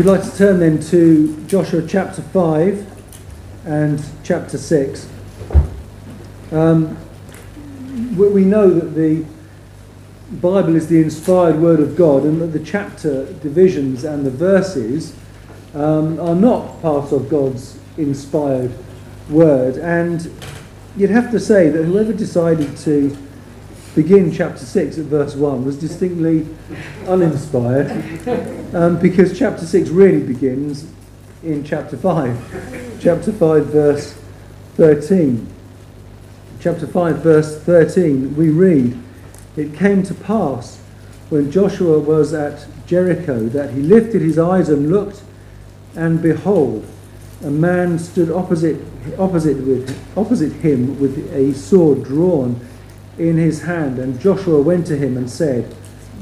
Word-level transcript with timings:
We'd 0.00 0.06
like 0.06 0.22
to 0.22 0.34
turn 0.34 0.60
then 0.60 0.80
to 0.84 1.44
Joshua 1.46 1.86
chapter 1.86 2.22
5 2.22 3.66
and 3.66 4.02
chapter 4.24 4.56
6. 4.56 5.06
Um, 6.52 6.96
we 8.16 8.46
know 8.46 8.70
that 8.70 8.94
the 8.94 9.26
Bible 10.40 10.74
is 10.74 10.88
the 10.88 11.02
inspired 11.02 11.56
word 11.56 11.80
of 11.80 11.96
God 11.96 12.22
and 12.22 12.40
that 12.40 12.46
the 12.46 12.64
chapter 12.64 13.30
divisions 13.42 14.04
and 14.04 14.24
the 14.24 14.30
verses 14.30 15.14
um, 15.74 16.18
are 16.18 16.34
not 16.34 16.80
part 16.80 17.12
of 17.12 17.28
God's 17.28 17.78
inspired 17.98 18.72
word. 19.28 19.76
And 19.76 20.32
you'd 20.96 21.10
have 21.10 21.30
to 21.30 21.38
say 21.38 21.68
that 21.68 21.84
whoever 21.84 22.14
decided 22.14 22.74
to 22.78 23.14
begin 23.94 24.32
chapter 24.32 24.64
6 24.64 24.98
at 24.98 25.04
verse 25.06 25.34
1 25.34 25.64
was 25.64 25.78
distinctly 25.78 26.46
uninspired 27.08 27.90
um, 28.74 28.98
because 28.98 29.36
chapter 29.36 29.66
6 29.66 29.90
really 29.90 30.22
begins 30.22 30.86
in 31.42 31.64
chapter 31.64 31.96
5. 31.96 32.98
chapter 33.00 33.32
5, 33.32 33.66
verse 33.66 34.14
13. 34.74 35.46
Chapter 36.60 36.86
5, 36.86 37.16
verse 37.18 37.58
13, 37.60 38.36
we 38.36 38.50
read, 38.50 38.98
It 39.56 39.74
came 39.74 40.02
to 40.04 40.14
pass 40.14 40.78
when 41.30 41.50
Joshua 41.50 41.98
was 41.98 42.34
at 42.34 42.66
Jericho 42.86 43.46
that 43.48 43.70
he 43.70 43.80
lifted 43.80 44.20
his 44.20 44.38
eyes 44.38 44.68
and 44.68 44.90
looked, 44.90 45.22
and 45.96 46.20
behold, 46.20 46.86
a 47.42 47.50
man 47.50 47.98
stood 47.98 48.30
opposite, 48.30 48.80
opposite, 49.18 49.56
with, 49.56 50.18
opposite 50.18 50.52
him 50.52 51.00
with 51.00 51.32
a 51.32 51.54
sword 51.54 52.04
drawn 52.04 52.60
in 53.18 53.36
his 53.36 53.62
hand. 53.62 53.98
And 53.98 54.20
Joshua 54.20 54.60
went 54.60 54.86
to 54.88 54.96
him 54.96 55.16
and 55.16 55.30
said, 55.30 55.74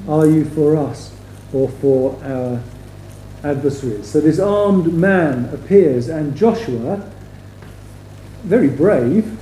Are 0.08 0.26
you 0.26 0.44
for 0.44 0.76
us 0.76 1.14
or 1.52 1.68
for 1.68 2.18
our 2.24 2.62
adversaries? 3.44 4.08
So 4.08 4.20
this 4.20 4.38
armed 4.38 4.92
man 4.92 5.46
appears, 5.52 6.08
and 6.08 6.36
Joshua, 6.36 7.08
very 8.42 8.68
brave, 8.68 9.38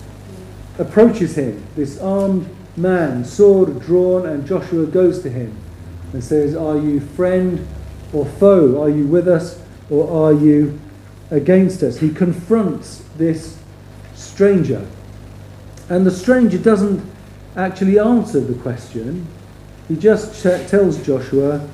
approaches 0.78 1.36
him. 1.36 1.62
This 1.74 2.00
armed 2.00 2.48
man, 2.76 3.24
sword 3.24 3.80
drawn, 3.80 4.26
and 4.26 4.46
Joshua 4.46 4.86
goes 4.86 5.22
to 5.22 5.30
him 5.30 5.56
and 6.12 6.22
says, 6.22 6.54
Are 6.54 6.78
you 6.78 7.00
friend 7.00 7.66
or 8.12 8.24
foe? 8.24 8.82
Are 8.82 8.88
you 8.88 9.06
with 9.06 9.28
us 9.28 9.60
or 9.90 10.28
are 10.28 10.32
you 10.32 10.78
against 11.30 11.82
us? 11.82 11.98
He 11.98 12.10
confronts 12.10 13.04
this 13.16 13.58
stranger. 14.14 14.86
And 15.88 16.04
the 16.04 16.10
stranger 16.10 16.58
doesn't 16.58 17.04
actually 17.56 17.98
answer 17.98 18.40
the 18.40 18.54
question. 18.60 19.26
He 19.88 19.96
just 19.96 20.42
tells 20.42 21.04
Joshua 21.04 21.66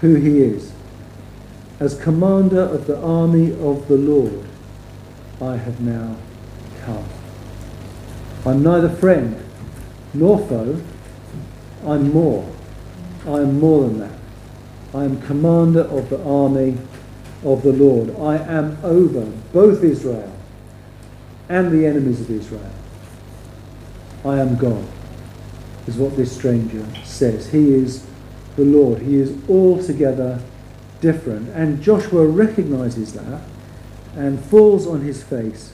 who 0.00 0.14
he 0.16 0.40
is. 0.40 0.72
As 1.78 1.98
commander 2.00 2.60
of 2.60 2.86
the 2.86 3.00
army 3.00 3.52
of 3.52 3.86
the 3.88 3.96
Lord, 3.96 4.44
I 5.40 5.56
have 5.56 5.80
now 5.80 6.16
come. 6.84 7.04
I'm 8.44 8.62
neither 8.62 8.88
friend 8.88 9.42
nor 10.12 10.38
foe. 10.38 10.82
I'm 11.86 12.12
more. 12.12 12.50
I 13.26 13.40
am 13.40 13.60
more 13.60 13.82
than 13.82 14.00
that. 14.00 14.18
I 14.92 15.04
am 15.04 15.22
commander 15.22 15.82
of 15.82 16.10
the 16.10 16.22
army 16.24 16.76
of 17.44 17.62
the 17.62 17.72
Lord. 17.72 18.14
I 18.18 18.36
am 18.38 18.76
over 18.82 19.24
both 19.52 19.84
Israel 19.84 20.36
and 21.48 21.70
the 21.70 21.86
enemies 21.86 22.20
of 22.20 22.30
Israel. 22.30 22.72
I 24.24 24.38
am 24.38 24.56
God 24.56 24.86
is 25.90 25.96
what 25.96 26.16
this 26.16 26.34
stranger 26.34 26.86
says. 27.04 27.50
He 27.50 27.74
is 27.74 28.06
the 28.56 28.64
Lord. 28.64 29.02
He 29.02 29.16
is 29.16 29.36
altogether 29.48 30.40
different. 31.00 31.48
And 31.50 31.82
Joshua 31.82 32.26
recognizes 32.26 33.12
that 33.14 33.42
and 34.16 34.42
falls 34.42 34.86
on 34.86 35.00
his 35.00 35.22
face 35.22 35.72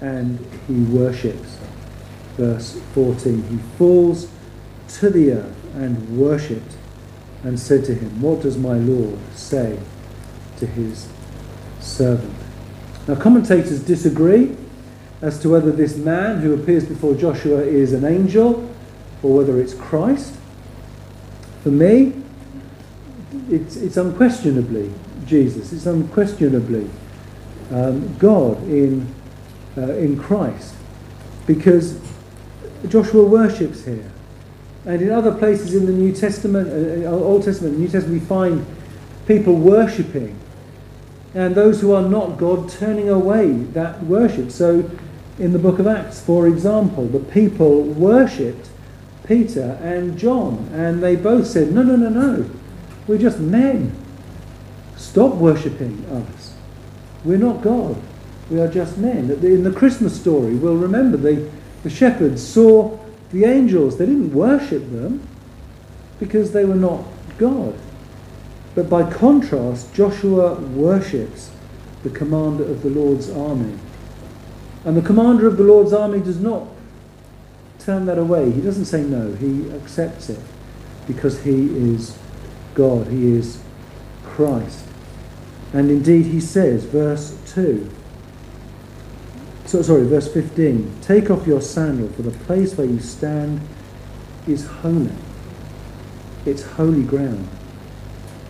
and 0.00 0.38
he 0.66 0.74
worships. 0.84 1.58
Verse 2.36 2.80
14 2.94 3.42
He 3.48 3.56
falls 3.78 4.28
to 4.98 5.10
the 5.10 5.32
earth 5.32 5.74
and 5.74 6.18
worshipped 6.18 6.76
and 7.42 7.60
said 7.60 7.84
to 7.84 7.94
him, 7.94 8.20
What 8.22 8.40
does 8.40 8.56
my 8.56 8.78
Lord 8.78 9.18
say 9.34 9.78
to 10.58 10.66
his 10.66 11.08
servant? 11.80 12.34
Now, 13.06 13.14
commentators 13.16 13.82
disagree 13.82 14.56
as 15.20 15.38
to 15.40 15.50
whether 15.50 15.72
this 15.72 15.96
man 15.96 16.40
who 16.40 16.54
appears 16.54 16.84
before 16.84 17.14
Joshua 17.14 17.60
is 17.60 17.92
an 17.92 18.04
angel 18.04 18.70
or 19.22 19.36
whether 19.38 19.60
it's 19.60 19.74
Christ. 19.74 20.34
For 21.62 21.70
me, 21.70 22.14
it's, 23.50 23.76
it's 23.76 23.96
unquestionably 23.96 24.92
Jesus. 25.26 25.72
It's 25.72 25.86
unquestionably 25.86 26.88
um, 27.70 28.16
God 28.18 28.62
in, 28.64 29.12
uh, 29.76 29.92
in 29.94 30.18
Christ. 30.18 30.74
Because 31.46 32.00
Joshua 32.88 33.24
worships 33.24 33.84
here. 33.84 34.10
And 34.84 35.02
in 35.02 35.10
other 35.10 35.34
places 35.34 35.74
in 35.74 35.86
the 35.86 35.92
New 35.92 36.12
Testament, 36.12 36.68
uh, 36.68 37.10
uh 37.10 37.12
Old 37.12 37.44
Testament, 37.44 37.78
New 37.78 37.88
Testament, 37.88 38.20
we 38.20 38.26
find 38.26 38.64
people 39.26 39.54
worshipping. 39.54 40.38
And 41.34 41.54
those 41.54 41.80
who 41.80 41.92
are 41.92 42.08
not 42.08 42.38
God 42.38 42.68
turning 42.70 43.08
away 43.08 43.52
that 43.52 44.02
worship. 44.04 44.50
So 44.50 44.88
in 45.38 45.52
the 45.52 45.58
book 45.58 45.78
of 45.78 45.86
Acts, 45.86 46.20
for 46.20 46.46
example, 46.46 47.06
the 47.06 47.18
people 47.18 47.82
worshipped 47.82 48.70
Peter 49.26 49.78
and 49.82 50.18
John, 50.18 50.68
and 50.72 51.02
they 51.02 51.16
both 51.16 51.46
said, 51.46 51.72
No, 51.72 51.82
no, 51.82 51.96
no, 51.96 52.08
no, 52.08 52.50
we're 53.06 53.18
just 53.18 53.38
men. 53.38 53.94
Stop 54.96 55.34
worshipping 55.34 56.04
us. 56.06 56.54
We're 57.24 57.38
not 57.38 57.62
God. 57.62 58.00
We 58.50 58.60
are 58.60 58.68
just 58.68 58.98
men. 58.98 59.30
In 59.30 59.64
the 59.64 59.72
Christmas 59.72 60.18
story, 60.18 60.54
we'll 60.54 60.76
remember 60.76 61.16
the, 61.16 61.50
the 61.82 61.90
shepherds 61.90 62.46
saw 62.46 62.98
the 63.32 63.44
angels. 63.44 63.98
They 63.98 64.06
didn't 64.06 64.32
worship 64.32 64.90
them 64.90 65.26
because 66.20 66.52
they 66.52 66.64
were 66.64 66.76
not 66.76 67.04
God. 67.38 67.76
But 68.74 68.88
by 68.88 69.10
contrast, 69.10 69.92
Joshua 69.94 70.54
worships 70.54 71.50
the 72.02 72.10
commander 72.10 72.64
of 72.64 72.82
the 72.82 72.90
Lord's 72.90 73.30
army. 73.30 73.76
And 74.84 74.96
the 74.96 75.02
commander 75.02 75.48
of 75.48 75.56
the 75.56 75.64
Lord's 75.64 75.92
army 75.92 76.20
does 76.20 76.38
not 76.38 76.68
turn 77.86 78.04
that 78.06 78.18
away. 78.18 78.50
He 78.50 78.60
doesn't 78.60 78.86
say 78.86 79.02
no, 79.02 79.32
he 79.34 79.70
accepts 79.70 80.28
it 80.28 80.40
because 81.06 81.42
he 81.44 81.66
is 81.66 82.18
God, 82.74 83.06
he 83.06 83.28
is 83.28 83.62
Christ. 84.24 84.84
And 85.72 85.90
indeed, 85.90 86.26
he 86.26 86.40
says, 86.40 86.84
verse 86.84 87.38
2, 87.54 87.90
so, 89.66 89.82
sorry, 89.82 90.06
verse 90.06 90.32
15, 90.32 91.00
take 91.02 91.28
off 91.28 91.44
your 91.44 91.60
sandal, 91.60 92.08
for 92.10 92.22
the 92.22 92.30
place 92.30 92.76
where 92.76 92.86
you 92.86 93.00
stand 93.00 93.60
is 94.46 94.64
holy. 94.64 95.10
It's 96.44 96.62
holy 96.62 97.02
ground. 97.02 97.48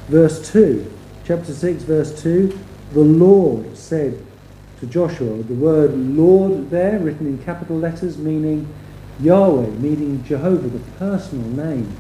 Verse 0.08 0.52
2, 0.52 0.92
chapter 1.24 1.54
6, 1.54 1.84
verse 1.84 2.22
2, 2.22 2.58
the 2.92 3.00
Lord 3.00 3.78
said 3.78 4.22
to 4.80 4.86
Joshua, 4.86 5.42
the 5.42 5.54
word 5.54 5.96
Lord 5.96 6.68
there, 6.68 6.98
written 6.98 7.26
in 7.26 7.38
capital 7.38 7.78
letters, 7.78 8.18
meaning 8.18 8.68
Yahweh, 9.20 9.68
meaning 9.78 10.24
Jehovah, 10.24 10.68
the 10.68 10.84
personal 10.98 11.48
name 11.48 11.96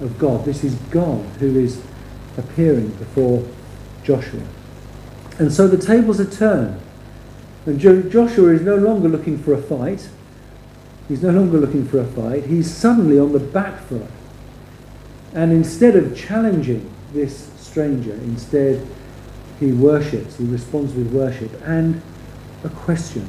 of 0.00 0.18
God. 0.18 0.44
This 0.44 0.62
is 0.64 0.74
God 0.90 1.24
who 1.38 1.58
is 1.58 1.82
appearing 2.36 2.90
before 2.90 3.44
Joshua. 4.02 4.42
And 5.38 5.52
so 5.52 5.66
the 5.66 5.84
tables 5.84 6.20
are 6.20 6.30
turned. 6.30 6.80
And 7.66 7.80
Joshua 7.80 8.50
is 8.50 8.62
no 8.62 8.76
longer 8.76 9.08
looking 9.08 9.38
for 9.38 9.54
a 9.54 9.60
fight. 9.60 10.08
He's 11.08 11.22
no 11.22 11.30
longer 11.30 11.58
looking 11.58 11.86
for 11.86 11.98
a 11.98 12.06
fight. 12.06 12.44
He's 12.44 12.72
suddenly 12.72 13.18
on 13.18 13.32
the 13.32 13.40
back 13.40 13.80
foot. 13.82 14.06
And 15.32 15.52
instead 15.52 15.96
of 15.96 16.16
challenging 16.16 16.90
this 17.12 17.50
stranger, 17.56 18.14
instead 18.14 18.86
he 19.58 19.72
worships, 19.72 20.36
he 20.36 20.44
responds 20.44 20.94
with 20.94 21.12
worship 21.12 21.50
and 21.64 22.00
a 22.62 22.68
question. 22.68 23.28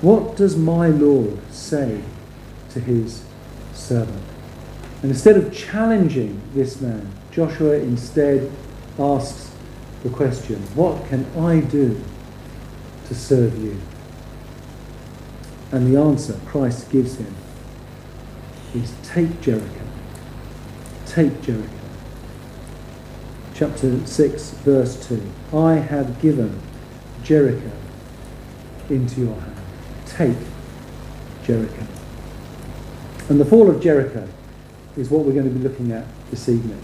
What 0.00 0.36
does 0.36 0.56
my 0.56 0.88
Lord 0.88 1.38
say 1.50 2.02
to 2.78 2.84
his 2.84 3.24
servant. 3.74 4.22
And 5.02 5.10
instead 5.10 5.36
of 5.36 5.52
challenging 5.54 6.40
this 6.54 6.80
man, 6.80 7.10
Joshua 7.30 7.74
instead 7.74 8.50
asks 8.98 9.50
the 10.02 10.10
question, 10.10 10.56
What 10.74 11.06
can 11.08 11.24
I 11.36 11.60
do 11.60 12.00
to 13.06 13.14
serve 13.14 13.56
you? 13.62 13.80
And 15.70 15.92
the 15.92 16.00
answer 16.00 16.38
Christ 16.46 16.90
gives 16.90 17.16
him 17.16 17.34
is 18.74 18.92
take 19.02 19.40
Jericho. 19.40 19.84
Take 21.06 21.40
Jericho. 21.42 21.68
Chapter 23.54 24.06
6, 24.06 24.50
verse 24.50 25.08
2. 25.08 25.20
I 25.56 25.74
have 25.74 26.20
given 26.20 26.60
Jericho 27.22 27.72
into 28.88 29.22
your 29.22 29.34
hand. 29.34 29.56
Take 30.06 30.36
Jericho. 31.44 31.97
And 33.28 33.38
the 33.38 33.44
fall 33.44 33.68
of 33.68 33.82
Jericho 33.82 34.26
is 34.96 35.10
what 35.10 35.24
we're 35.24 35.34
going 35.34 35.44
to 35.44 35.50
be 35.50 35.60
looking 35.60 35.92
at 35.92 36.06
this 36.30 36.48
evening 36.48 36.80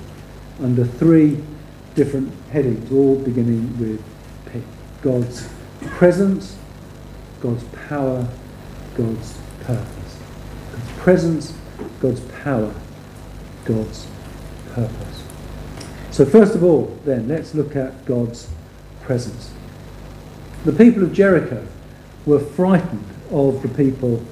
under 0.60 0.84
three 0.84 1.42
different 1.94 2.32
headings, 2.50 2.92
all 2.92 3.16
beginning 3.16 3.78
with 3.78 4.02
P. 4.52 4.62
God's 5.02 5.48
presence, 5.86 6.56
God's 7.40 7.64
power, 7.88 8.28
God's 8.94 9.38
purpose. 9.60 10.18
God's 10.72 10.92
presence, 10.98 11.58
God's 12.00 12.20
power, 12.42 12.74
God's 13.64 14.06
purpose. 14.72 15.24
So, 16.10 16.24
first 16.24 16.54
of 16.54 16.62
all, 16.62 16.96
then, 17.04 17.26
let's 17.26 17.54
look 17.54 17.74
at 17.74 18.04
God's 18.04 18.48
presence. 19.02 19.52
The 20.64 20.72
people 20.72 21.02
of 21.02 21.12
Jericho 21.12 21.66
were 22.26 22.38
frightened 22.38 23.04
of 23.30 23.62
the 23.62 23.68
people 23.68 24.22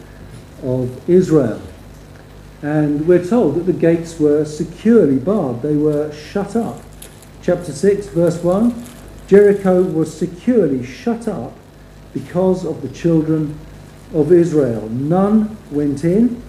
of 0.62 1.08
Israel. 1.08 1.60
And 2.62 3.08
we're 3.08 3.24
told 3.24 3.56
that 3.56 3.66
the 3.66 3.72
gates 3.72 4.20
were 4.20 4.44
securely 4.44 5.18
barred, 5.18 5.62
they 5.62 5.76
were 5.76 6.12
shut 6.12 6.54
up. 6.54 6.80
Chapter 7.42 7.72
6, 7.72 8.06
verse 8.08 8.42
1 8.42 8.84
Jericho 9.26 9.82
was 9.82 10.16
securely 10.16 10.84
shut 10.84 11.26
up 11.26 11.54
because 12.12 12.64
of 12.64 12.82
the 12.82 12.88
children 12.88 13.58
of 14.14 14.30
Israel. 14.30 14.88
None 14.90 15.56
went 15.70 16.04
in 16.04 16.42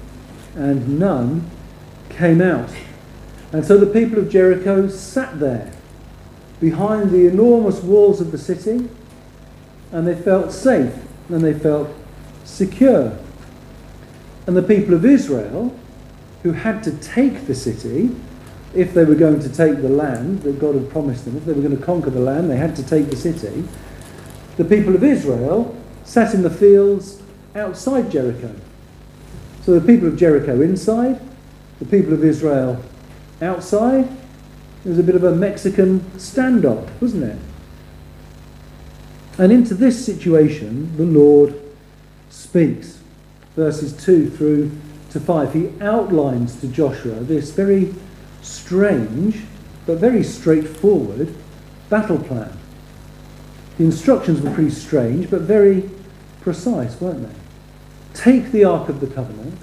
and 0.56 1.00
none 1.00 1.50
came 2.10 2.42
out. 2.42 2.70
And 3.52 3.66
so 3.66 3.78
the 3.78 3.88
people 3.88 4.20
of 4.20 4.30
Jericho 4.30 4.88
sat 4.90 5.40
there 5.40 5.72
behind 6.60 7.12
the 7.12 7.28
enormous 7.28 7.82
walls 7.82 8.20
of 8.20 8.32
the 8.32 8.38
city 8.38 8.90
and 9.92 10.08
they 10.08 10.16
felt 10.16 10.52
safe 10.52 10.94
and 11.30 11.44
they 11.44 11.54
felt 11.54 11.90
secure. 12.44 13.18
And 14.46 14.58
the 14.58 14.64
people 14.64 14.94
of 14.94 15.06
Israel, 15.06 15.74
who 16.44 16.52
had 16.52 16.84
to 16.84 16.92
take 16.98 17.48
the 17.48 17.56
city, 17.56 18.16
if 18.76 18.94
they 18.94 19.06
were 19.06 19.16
going 19.16 19.40
to 19.40 19.50
take 19.50 19.82
the 19.82 19.90
land 19.90 20.42
that 20.44 20.60
God 20.60 20.76
had 20.76 20.90
promised 20.90 21.26
them, 21.26 21.38
if 21.38 21.46
they 21.46 21.54
were 21.54 21.62
going 21.62 21.78
to 21.78 21.84
conquer 21.84 22.10
the 22.10 22.20
land, 22.20 22.50
they 22.50 22.58
had 22.58 22.76
to 22.76 22.84
take 22.84 23.10
the 23.10 23.16
city. 23.16 23.64
The 24.58 24.66
people 24.66 24.96
of 24.96 25.04
Israel 25.04 25.76
sat 26.04 26.34
in 26.34 26.44
the 26.44 26.50
fields 26.50 27.22
outside 27.56 28.12
Jericho. 28.12 28.54
So 29.64 29.80
the 29.80 29.86
people 29.86 30.08
of 30.08 30.18
Jericho 30.18 30.62
inside, 30.62 31.20
the 31.80 31.86
people 31.86 32.14
of 32.14 32.24
Israel 32.24 32.84
outside. 33.42 34.06
It 34.86 34.90
was 34.90 35.00
a 35.00 35.04
bit 35.04 35.16
of 35.16 35.24
a 35.24 35.34
Mexican 35.34 36.02
standoff, 36.18 36.90
wasn't 37.00 37.24
it? 37.24 37.38
And 39.38 39.52
into 39.52 39.74
this 39.74 40.04
situation, 40.04 40.96
the 40.98 41.06
Lord 41.06 41.60
speaks. 42.30 43.00
Verses 43.56 43.94
2 44.04 44.30
through 44.32 44.72
to 45.14 45.20
5. 45.20 45.54
He 45.54 45.72
outlines 45.82 46.60
to 46.62 46.68
Joshua 46.68 47.16
this 47.16 47.52
very 47.52 47.94
strange 48.42 49.44
but 49.86 49.98
very 49.98 50.24
straightforward 50.24 51.34
battle 51.90 52.20
plan. 52.20 52.58
The 53.78 53.86
instructions 53.86 54.42
were 54.42 54.52
pretty 54.52 54.72
strange 54.72 55.30
but 55.30 55.42
very 55.42 55.90
precise, 56.42 57.00
weren't 57.00 57.28
they? 57.28 57.36
Take 58.14 58.52
the 58.52 58.64
Ark 58.64 58.90
of 58.90 59.00
the 59.00 59.08
Covenant 59.08 59.58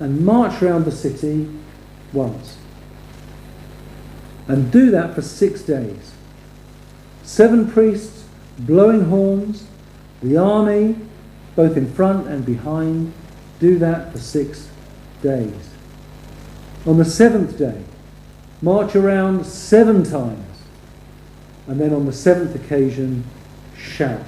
and 0.00 0.24
march 0.24 0.62
around 0.62 0.84
the 0.84 0.92
city 0.92 1.48
once. 2.12 2.58
And 4.48 4.70
do 4.70 4.90
that 4.90 5.14
for 5.14 5.22
six 5.22 5.62
days. 5.62 6.12
Seven 7.22 7.70
priests 7.70 8.24
blowing 8.58 9.04
horns, 9.04 9.66
the 10.22 10.36
army, 10.36 10.96
both 11.56 11.76
in 11.76 11.92
front 11.92 12.28
and 12.28 12.44
behind, 12.44 13.12
do 13.60 13.78
that 13.78 14.12
for 14.12 14.18
six 14.18 14.68
days. 15.22 15.70
On 16.86 16.98
the 16.98 17.04
seventh 17.04 17.58
day, 17.58 17.82
march 18.60 18.94
around 18.94 19.44
seven 19.46 20.02
times, 20.02 20.62
and 21.66 21.80
then 21.80 21.94
on 21.94 22.06
the 22.06 22.12
seventh 22.12 22.54
occasion, 22.54 23.24
shout, 23.76 24.26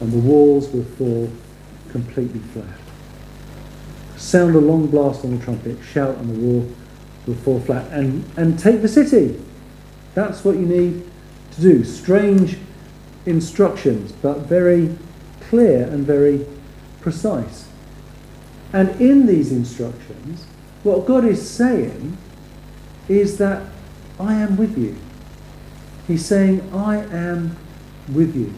and 0.00 0.12
the 0.12 0.18
walls 0.18 0.68
will 0.70 0.84
fall 0.84 1.30
completely 1.90 2.40
flat. 2.40 2.78
Sound 4.16 4.54
a 4.54 4.60
long 4.60 4.86
blast 4.86 5.24
on 5.24 5.36
the 5.36 5.44
trumpet, 5.44 5.78
shout, 5.84 6.16
and 6.16 6.30
the 6.30 6.40
wall 6.40 6.70
will 7.26 7.34
fall 7.34 7.60
flat, 7.60 7.90
and, 7.92 8.24
and 8.36 8.58
take 8.58 8.82
the 8.82 8.88
city. 8.88 9.38
That's 10.14 10.44
what 10.44 10.56
you 10.56 10.64
need 10.64 11.06
to 11.52 11.60
do. 11.60 11.84
Strange 11.84 12.58
instructions, 13.26 14.12
but 14.12 14.38
very 14.40 14.96
clear 15.48 15.84
and 15.84 16.06
very 16.06 16.46
precise. 17.00 17.65
And 18.72 19.00
in 19.00 19.26
these 19.26 19.52
instructions, 19.52 20.46
what 20.82 21.06
God 21.06 21.24
is 21.24 21.48
saying 21.48 22.16
is 23.08 23.38
that 23.38 23.62
I 24.18 24.34
am 24.34 24.56
with 24.56 24.76
you. 24.76 24.96
He's 26.06 26.24
saying, 26.24 26.68
I 26.72 26.98
am 26.98 27.56
with 28.12 28.36
you. 28.36 28.52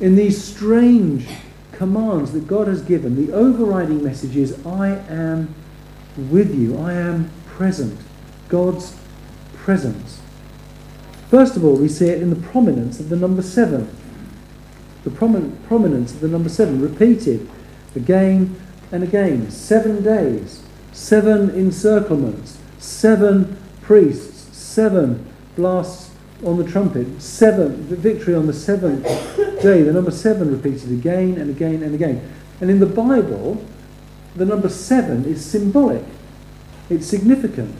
In 0.00 0.16
these 0.16 0.42
strange 0.42 1.26
commands 1.72 2.32
that 2.32 2.46
God 2.46 2.68
has 2.68 2.82
given, 2.82 3.26
the 3.26 3.32
overriding 3.32 4.02
message 4.02 4.36
is, 4.36 4.64
I 4.66 4.90
am 5.08 5.54
with 6.30 6.54
you. 6.54 6.78
I 6.78 6.92
am 6.94 7.30
present. 7.46 7.98
God's 8.48 8.96
presence. 9.54 10.20
First 11.30 11.56
of 11.56 11.64
all, 11.64 11.76
we 11.76 11.88
see 11.88 12.08
it 12.08 12.22
in 12.22 12.30
the 12.30 12.48
prominence 12.48 13.00
of 13.00 13.08
the 13.08 13.16
number 13.16 13.42
seven. 13.42 13.94
The 15.04 15.10
prominence 15.10 16.12
of 16.14 16.20
the 16.20 16.28
number 16.28 16.48
seven, 16.48 16.80
repeated 16.80 17.48
again 17.94 18.56
and 18.92 19.02
again. 19.02 19.50
Seven 19.50 20.02
days 20.02 20.62
seven 20.98 21.50
encirclements, 21.50 22.56
seven 22.78 23.56
priests, 23.80 24.56
seven 24.56 25.24
blasts 25.56 26.10
on 26.44 26.56
the 26.56 26.64
trumpet, 26.64 27.20
seven 27.22 27.76
victory 27.84 28.34
on 28.34 28.46
the 28.46 28.52
seventh 28.52 29.04
day. 29.62 29.82
The 29.82 29.92
number 29.92 30.10
seven 30.10 30.50
repeated 30.50 30.90
again 30.90 31.38
and 31.38 31.50
again 31.50 31.82
and 31.82 31.94
again. 31.94 32.32
And 32.60 32.70
in 32.70 32.80
the 32.80 32.86
Bible, 32.86 33.64
the 34.36 34.44
number 34.44 34.68
seven 34.68 35.24
is 35.24 35.44
symbolic. 35.44 36.04
It's 36.90 37.06
significant. 37.06 37.74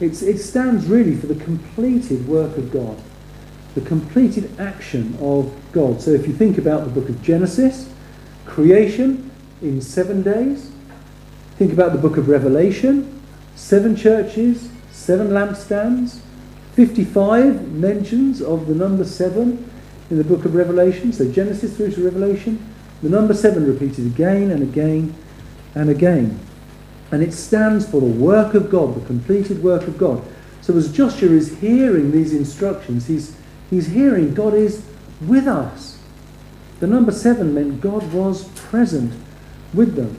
It's, 0.00 0.22
it 0.22 0.38
stands 0.38 0.86
really 0.86 1.16
for 1.16 1.26
the 1.26 1.44
completed 1.44 2.26
work 2.26 2.56
of 2.56 2.72
God, 2.72 3.00
the 3.74 3.82
completed 3.82 4.58
action 4.58 5.16
of 5.20 5.54
God. 5.72 6.00
So 6.00 6.10
if 6.10 6.26
you 6.26 6.32
think 6.32 6.58
about 6.58 6.84
the 6.84 6.90
book 6.90 7.08
of 7.08 7.22
Genesis, 7.22 7.88
creation 8.46 9.31
in 9.62 9.80
seven 9.80 10.22
days, 10.22 10.72
Think 11.62 11.74
about 11.74 11.92
the 11.92 11.98
book 11.98 12.16
of 12.16 12.28
Revelation 12.28 13.22
seven 13.54 13.94
churches, 13.94 14.68
seven 14.90 15.28
lampstands, 15.28 16.18
55 16.72 17.70
mentions 17.70 18.42
of 18.42 18.66
the 18.66 18.74
number 18.74 19.04
seven 19.04 19.70
in 20.10 20.18
the 20.18 20.24
book 20.24 20.44
of 20.44 20.56
Revelation. 20.56 21.12
So 21.12 21.30
Genesis 21.30 21.76
through 21.76 21.92
to 21.92 22.04
Revelation, 22.04 22.58
the 23.00 23.08
number 23.08 23.32
seven 23.32 23.64
repeated 23.64 24.06
again 24.06 24.50
and 24.50 24.62
again 24.62 25.14
and 25.76 25.88
again. 25.88 26.40
And 27.12 27.22
it 27.22 27.32
stands 27.32 27.88
for 27.88 28.00
the 28.00 28.06
work 28.06 28.54
of 28.54 28.68
God, 28.68 29.00
the 29.00 29.06
completed 29.06 29.62
work 29.62 29.86
of 29.86 29.96
God. 29.96 30.20
So 30.62 30.76
as 30.76 30.90
Joshua 30.90 31.30
is 31.30 31.58
hearing 31.58 32.10
these 32.10 32.34
instructions, 32.34 33.06
he's, 33.06 33.36
he's 33.70 33.86
hearing 33.86 34.34
God 34.34 34.54
is 34.54 34.84
with 35.20 35.46
us. 35.46 36.00
The 36.80 36.88
number 36.88 37.12
seven 37.12 37.54
meant 37.54 37.80
God 37.80 38.12
was 38.12 38.48
present 38.56 39.12
with 39.74 39.94
them. 39.94 40.18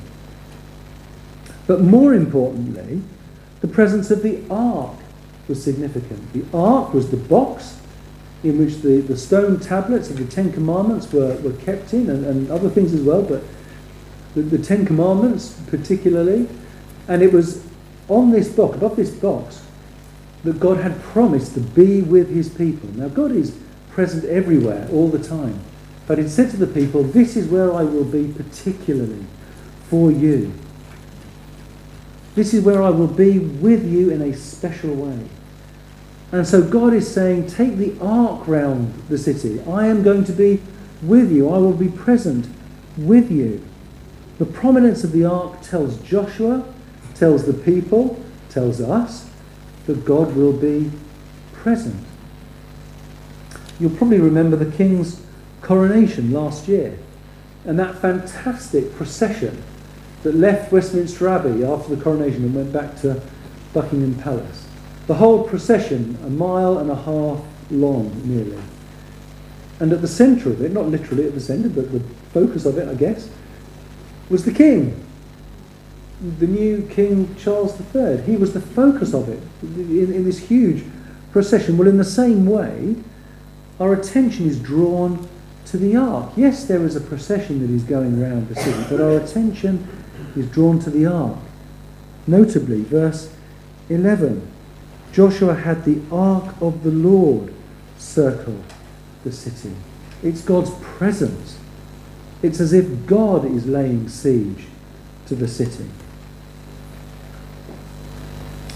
But 1.68 1.82
more 1.82 2.14
importantly, 2.14 3.02
the 3.62 3.68
presence 3.68 4.12
of 4.12 4.24
the 4.24 4.44
ark 4.50 4.98
was 5.48 5.64
significant. 5.64 6.34
The 6.34 6.46
ark 6.58 6.94
was 6.94 7.12
the 7.12 7.18
box 7.18 7.80
in 8.44 8.58
which 8.58 8.82
the, 8.82 9.00
the 9.00 9.18
stone 9.18 9.60
tablets 9.60 10.10
of 10.10 10.18
the 10.18 10.26
Ten 10.26 10.52
Commandments 10.52 11.12
were, 11.14 11.36
were 11.38 11.54
kept 11.54 11.94
in, 11.94 12.10
and, 12.10 12.26
and 12.26 12.52
other 12.52 12.70
things 12.70 12.94
as 12.94 13.02
well, 13.02 13.22
but 13.22 13.42
the, 14.36 14.42
the 14.42 14.58
Ten 14.58 14.86
Commandments 14.86 15.60
particularly. 15.68 16.50
And 17.08 17.22
it 17.22 17.32
was 17.32 17.66
on 18.10 18.32
this 18.32 18.50
box, 18.50 18.76
above 18.76 18.96
this 18.96 19.12
box, 19.12 19.66
that 20.44 20.60
God 20.60 20.78
had 20.78 21.02
promised 21.02 21.54
to 21.54 21.62
be 21.62 22.02
with 22.02 22.30
his 22.30 22.50
people. 22.50 22.90
Now, 22.90 23.08
God 23.08 23.32
is 23.32 23.58
present 23.92 24.26
everywhere, 24.26 24.90
all 24.92 25.08
the 25.08 25.24
time. 25.24 25.60
But 26.06 26.18
he 26.18 26.28
said 26.28 26.50
to 26.52 26.58
the 26.58 26.68
people, 26.68 27.04
This 27.04 27.38
is 27.38 27.48
where 27.48 27.74
I 27.74 27.84
will 27.84 28.04
be 28.04 28.28
particularly 28.28 29.26
for 29.94 30.12
you. 30.12 30.52
This 32.34 32.52
is 32.56 32.64
where 32.64 32.82
I 32.82 32.90
will 32.90 33.06
be 33.06 33.38
with 33.38 33.88
you 33.88 34.10
in 34.10 34.24
a 34.24 34.36
special 34.36 34.92
way. 34.96 35.20
And 36.32 36.48
so 36.48 36.64
God 36.64 36.96
is 36.96 37.08
saying, 37.08 37.46
Take 37.46 37.78
the 37.78 37.96
ark 38.02 38.48
round 38.48 38.92
the 39.08 39.20
city. 39.20 39.62
I 39.70 39.86
am 39.86 40.02
going 40.02 40.24
to 40.24 40.32
be 40.32 40.64
with 41.04 41.32
you. 41.32 41.48
I 41.48 41.60
will 41.60 41.76
be 41.76 41.90
present 41.90 42.48
with 42.98 43.32
you. 43.32 43.64
The 44.40 44.48
prominence 44.48 45.04
of 45.04 45.12
the 45.12 45.26
ark 45.26 45.62
tells 45.62 46.02
Joshua, 46.02 46.66
tells 47.14 47.46
the 47.46 47.54
people, 47.54 48.20
tells 48.50 48.82
us 48.82 49.30
that 49.86 50.06
God 50.06 50.36
will 50.36 50.54
be 50.54 50.92
present. 51.54 52.04
You'll 53.80 53.96
probably 53.96 54.20
remember 54.20 54.56
the 54.56 54.76
king's 54.76 55.22
coronation 55.62 56.32
last 56.32 56.68
year 56.68 56.98
and 57.64 57.78
that 57.78 58.00
fantastic 58.00 58.96
procession 58.96 59.64
that 60.24 60.36
left 60.36 60.72
Westminster 60.72 61.28
Abbey 61.28 61.64
after 61.64 61.96
the 61.96 62.02
coronation 62.02 62.46
and 62.46 62.56
went 62.56 62.74
back 62.74 63.00
to 63.02 63.22
Buckingham 63.74 64.16
Palace. 64.16 64.66
The 65.08 65.16
whole 65.16 65.44
procession, 65.44 66.18
a 66.24 66.30
mile 66.30 66.78
and 66.78 66.90
a 66.90 66.96
half 66.96 67.44
long 67.70 68.22
nearly. 68.24 68.62
And 69.80 69.92
at 69.92 70.02
the 70.02 70.08
centre 70.08 70.50
of 70.50 70.62
it, 70.62 70.72
not 70.72 70.88
literally 70.88 71.28
at 71.28 71.34
the 71.34 71.42
centre, 71.42 71.68
but 71.68 71.92
the 71.92 72.00
focus 72.34 72.66
of 72.66 72.78
it, 72.78 72.88
I 72.88 72.94
guess, 72.94 73.30
was 74.30 74.46
the 74.46 74.54
king. 74.54 75.04
The 76.40 76.48
new 76.48 76.88
King 76.90 77.36
Charles 77.36 77.78
III. 77.94 78.22
He 78.22 78.38
was 78.38 78.54
the 78.54 78.62
focus 78.62 79.14
of 79.14 79.28
it 79.28 79.42
in, 79.62 80.14
in 80.14 80.24
this 80.24 80.40
huge 80.40 80.86
procession. 81.34 81.78
Well, 81.78 81.90
in 81.90 81.98
the 81.98 82.06
same 82.06 82.46
way, 82.46 82.96
our 83.80 83.94
attention 83.94 84.48
is 84.48 84.58
drawn 84.58 85.28
to 85.66 85.78
the 85.78 85.98
ark. 85.98 86.32
Yes, 86.38 86.66
there 86.66 86.86
is 86.86 86.96
a 86.96 87.02
procession 87.02 87.60
that 87.60 87.70
is 87.70 87.84
going 87.84 88.22
around 88.22 88.48
the 88.48 88.56
city, 88.56 88.86
but 88.90 89.02
our 89.02 89.18
attention 89.18 89.86
is 90.36 90.48
drawn 90.48 90.80
to 90.80 90.90
the 90.90 91.06
ark. 91.06 91.38
Notably, 92.28 92.84
verse 92.84 93.34
11 93.90 94.50
Joshua 95.12 95.54
had 95.54 95.86
the 95.86 96.02
ark 96.12 96.56
of 96.60 96.84
the 96.84 96.90
Lord 96.90 97.54
circle 98.00 98.60
the 99.24 99.32
city. 99.32 99.76
It's 100.24 100.42
God's 100.42 100.72
presence. 100.82 101.60
It's 102.42 102.60
as 102.60 102.74
if 102.74 103.06
God 103.06 103.46
is 103.46 103.68
laying 103.68 104.10
siege 104.10 104.66
to 105.28 105.36
the 105.36 105.48
city. 105.48 105.90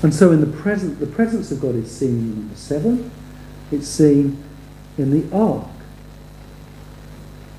And 0.03 0.13
so 0.13 0.31
in 0.31 0.41
the 0.41 0.57
present 0.57 0.99
the 0.99 1.07
presence 1.07 1.51
of 1.51 1.59
God 1.59 1.75
is 1.75 1.91
seen 1.91 2.09
in 2.09 2.35
number 2.35 2.55
seven, 2.55 3.11
it's 3.71 3.87
seen 3.87 4.43
in 4.97 5.09
the 5.09 5.35
ark. 5.35 5.67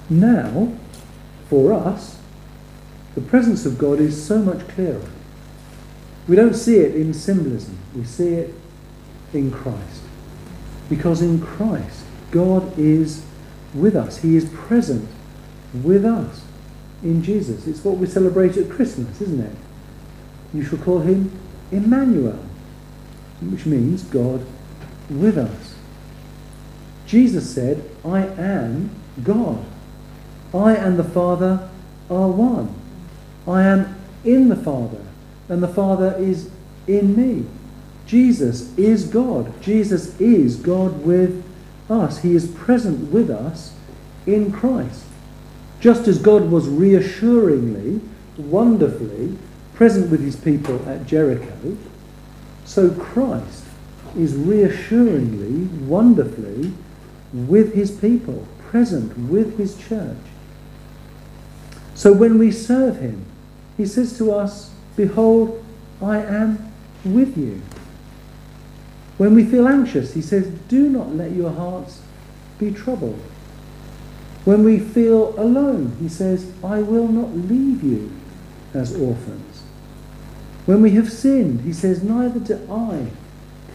Now, 0.08 0.72
for 1.50 1.72
us, 1.72 2.18
the 3.18 3.26
presence 3.28 3.66
of 3.66 3.78
God 3.78 3.98
is 3.98 4.24
so 4.24 4.38
much 4.38 4.66
clearer. 4.68 5.02
We 6.28 6.36
don't 6.36 6.54
see 6.54 6.76
it 6.76 6.94
in 6.94 7.12
symbolism, 7.12 7.76
we 7.92 8.04
see 8.04 8.34
it 8.34 8.54
in 9.32 9.50
Christ. 9.50 10.02
Because 10.88 11.20
in 11.20 11.40
Christ, 11.40 12.04
God 12.30 12.78
is 12.78 13.24
with 13.74 13.96
us. 13.96 14.18
He 14.18 14.36
is 14.36 14.48
present 14.50 15.08
with 15.74 16.04
us 16.04 16.42
in 17.02 17.22
Jesus. 17.24 17.66
It's 17.66 17.84
what 17.84 17.96
we 17.96 18.06
celebrate 18.06 18.56
at 18.56 18.70
Christmas, 18.70 19.20
isn't 19.20 19.40
it? 19.40 19.56
You 20.54 20.64
shall 20.64 20.78
call 20.78 21.00
him 21.00 21.32
Emmanuel, 21.72 22.38
which 23.40 23.66
means 23.66 24.04
God 24.04 24.46
with 25.10 25.36
us. 25.36 25.74
Jesus 27.04 27.52
said, 27.52 27.84
I 28.04 28.20
am 28.20 28.90
God. 29.24 29.64
I 30.54 30.74
and 30.74 30.96
the 30.96 31.04
Father 31.04 31.68
are 32.08 32.28
one. 32.28 32.74
I 33.48 33.62
am 33.62 33.96
in 34.24 34.50
the 34.50 34.56
Father, 34.56 35.00
and 35.48 35.62
the 35.62 35.68
Father 35.68 36.14
is 36.18 36.50
in 36.86 37.16
me. 37.16 37.46
Jesus 38.06 38.76
is 38.76 39.06
God. 39.06 39.62
Jesus 39.62 40.18
is 40.20 40.56
God 40.56 41.02
with 41.02 41.42
us. 41.88 42.18
He 42.18 42.34
is 42.34 42.46
present 42.48 43.10
with 43.10 43.30
us 43.30 43.74
in 44.26 44.52
Christ. 44.52 45.04
Just 45.80 46.06
as 46.08 46.18
God 46.18 46.50
was 46.50 46.68
reassuringly, 46.68 48.00
wonderfully 48.36 49.38
present 49.74 50.10
with 50.10 50.20
his 50.20 50.36
people 50.36 50.86
at 50.88 51.06
Jericho, 51.06 51.76
so 52.64 52.90
Christ 52.90 53.64
is 54.16 54.34
reassuringly, 54.34 55.66
wonderfully 55.86 56.72
with 57.32 57.74
his 57.74 57.90
people, 57.90 58.46
present 58.68 59.16
with 59.30 59.56
his 59.56 59.76
church. 59.76 60.16
So 61.94 62.12
when 62.12 62.38
we 62.38 62.50
serve 62.50 62.98
him, 63.00 63.24
he 63.78 63.86
says 63.86 64.18
to 64.18 64.32
us, 64.32 64.70
Behold, 64.96 65.64
I 66.02 66.18
am 66.18 66.72
with 67.04 67.38
you. 67.38 67.62
When 69.16 69.34
we 69.34 69.44
feel 69.44 69.66
anxious, 69.66 70.12
he 70.12 70.20
says, 70.20 70.48
Do 70.68 70.90
not 70.90 71.14
let 71.14 71.30
your 71.32 71.50
hearts 71.50 72.02
be 72.58 72.72
troubled. 72.72 73.20
When 74.44 74.64
we 74.64 74.78
feel 74.78 75.38
alone, 75.40 75.96
he 76.00 76.08
says, 76.08 76.52
I 76.62 76.80
will 76.80 77.08
not 77.08 77.30
leave 77.34 77.82
you 77.82 78.12
as 78.74 78.94
orphans. 78.94 79.62
When 80.66 80.82
we 80.82 80.90
have 80.92 81.10
sinned, 81.10 81.62
he 81.62 81.72
says, 81.72 82.02
Neither 82.02 82.40
do 82.40 82.54
I 82.70 83.06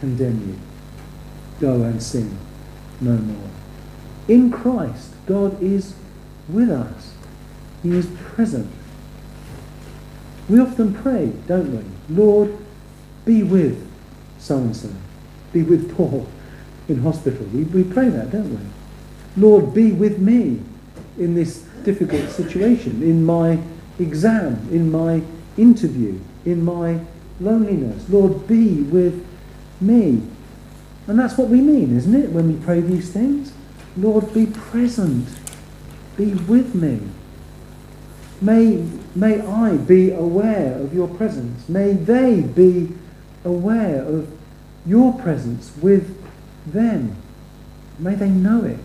condemn 0.00 0.48
you. 0.48 0.58
Go 1.60 1.82
and 1.82 2.02
sin 2.02 2.38
no 3.00 3.16
more. 3.16 3.50
In 4.28 4.50
Christ, 4.50 5.14
God 5.26 5.62
is 5.62 5.94
with 6.48 6.70
us. 6.70 7.12
He 7.82 7.90
is 7.90 8.06
present. 8.16 8.70
We 10.48 10.60
often 10.60 10.94
pray, 10.94 11.32
don't 11.46 11.72
we? 11.72 12.14
Lord, 12.14 12.56
be 13.24 13.42
with 13.42 13.90
so 14.38 14.58
and 14.58 14.76
so 14.76 14.90
be 15.54 15.62
with 15.62 15.96
Paul 15.96 16.26
in 16.88 17.00
hospital. 17.00 17.46
We, 17.46 17.62
we 17.64 17.84
pray 17.84 18.10
that, 18.10 18.30
don't 18.30 18.50
we? 18.50 18.66
Lord, 19.40 19.72
be 19.72 19.92
with 19.92 20.18
me 20.18 20.60
in 21.16 21.34
this 21.34 21.60
difficult 21.84 22.28
situation, 22.28 23.02
in 23.02 23.24
my 23.24 23.58
exam, 23.98 24.68
in 24.70 24.90
my 24.90 25.22
interview, 25.56 26.20
in 26.44 26.62
my 26.62 27.00
loneliness. 27.40 28.08
Lord, 28.10 28.46
be 28.46 28.82
with 28.82 29.24
me. 29.80 30.22
And 31.06 31.18
that's 31.18 31.38
what 31.38 31.48
we 31.48 31.60
mean, 31.60 31.96
isn't 31.96 32.14
it, 32.14 32.30
when 32.30 32.52
we 32.52 32.64
pray 32.64 32.80
these 32.80 33.10
things? 33.10 33.52
Lord, 33.96 34.34
be 34.34 34.46
present. 34.46 35.28
Be 36.16 36.34
with 36.34 36.74
me. 36.74 37.00
May, 38.40 38.86
may 39.14 39.40
I 39.40 39.76
be 39.76 40.10
aware 40.10 40.74
of 40.78 40.94
your 40.94 41.08
presence. 41.08 41.68
May 41.68 41.92
they 41.92 42.40
be 42.40 42.92
aware 43.44 44.02
of 44.02 44.30
your 44.86 45.12
presence 45.12 45.72
with 45.80 46.22
them. 46.66 47.16
May 47.98 48.14
they 48.14 48.28
know 48.28 48.64
it. 48.64 48.78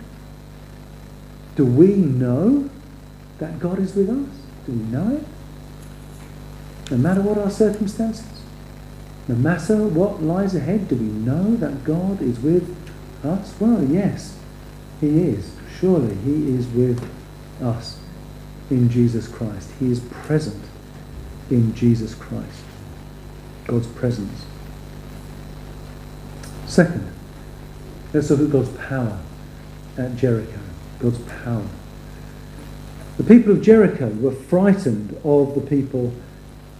Do 1.55 1.65
we 1.65 1.95
know 1.95 2.69
that 3.39 3.59
God 3.59 3.79
is 3.79 3.95
with 3.95 4.09
us? 4.09 4.37
Do 4.65 4.71
we 4.71 4.83
know 4.83 5.15
it? 5.15 6.91
No 6.91 6.97
matter 6.97 7.21
what 7.21 7.37
our 7.37 7.51
circumstances, 7.51 8.25
no 9.27 9.35
matter 9.35 9.77
what 9.77 10.23
lies 10.23 10.55
ahead, 10.55 10.87
do 10.87 10.95
we 10.95 11.05
know 11.05 11.55
that 11.57 11.83
God 11.83 12.21
is 12.21 12.39
with 12.39 12.75
us? 13.23 13.53
Well, 13.59 13.83
yes, 13.83 14.37
He 14.99 15.19
is. 15.19 15.51
Surely 15.79 16.15
He 16.15 16.55
is 16.55 16.67
with 16.67 17.07
us 17.61 17.98
in 18.69 18.89
Jesus 18.89 19.27
Christ. 19.27 19.69
He 19.79 19.91
is 19.91 19.99
present 19.99 20.63
in 21.49 21.73
Jesus 21.75 22.13
Christ. 22.15 22.63
God's 23.67 23.87
presence. 23.87 24.45
Second, 26.65 27.11
let's 28.13 28.29
look 28.29 28.41
at 28.41 28.51
God's 28.51 28.69
power 28.77 29.19
at 29.97 30.15
Jericho. 30.15 30.59
God's 30.99 31.19
power. 31.43 31.67
The 33.17 33.23
people 33.23 33.51
of 33.51 33.61
Jericho 33.61 34.07
were 34.09 34.31
frightened 34.31 35.19
of 35.23 35.55
the 35.55 35.61
people 35.61 36.13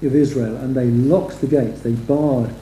of 0.01 0.15
Israel 0.15 0.55
and 0.57 0.75
they 0.75 0.85
locked 0.85 1.41
the 1.41 1.47
gates, 1.47 1.81
they 1.81 1.93
barred 1.93 2.53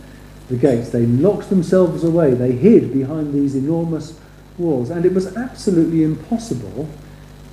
the 0.50 0.55
gates, 0.55 0.89
they 0.89 1.05
locked 1.05 1.50
themselves 1.50 2.03
away, 2.03 2.34
they 2.34 2.53
hid 2.53 2.93
behind 2.93 3.34
these 3.34 3.55
enormous 3.55 4.19
walls, 4.57 4.89
and 4.89 5.05
it 5.05 5.13
was 5.13 5.36
absolutely 5.36 6.03
impossible 6.03 6.89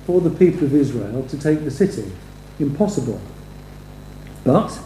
for 0.05 0.21
the 0.21 0.29
people 0.29 0.63
of 0.63 0.75
Israel 0.75 1.23
to 1.27 1.37
take 1.37 1.63
the 1.63 1.71
city. 1.71 2.11
Impossible. 2.59 3.19
But 4.43 4.79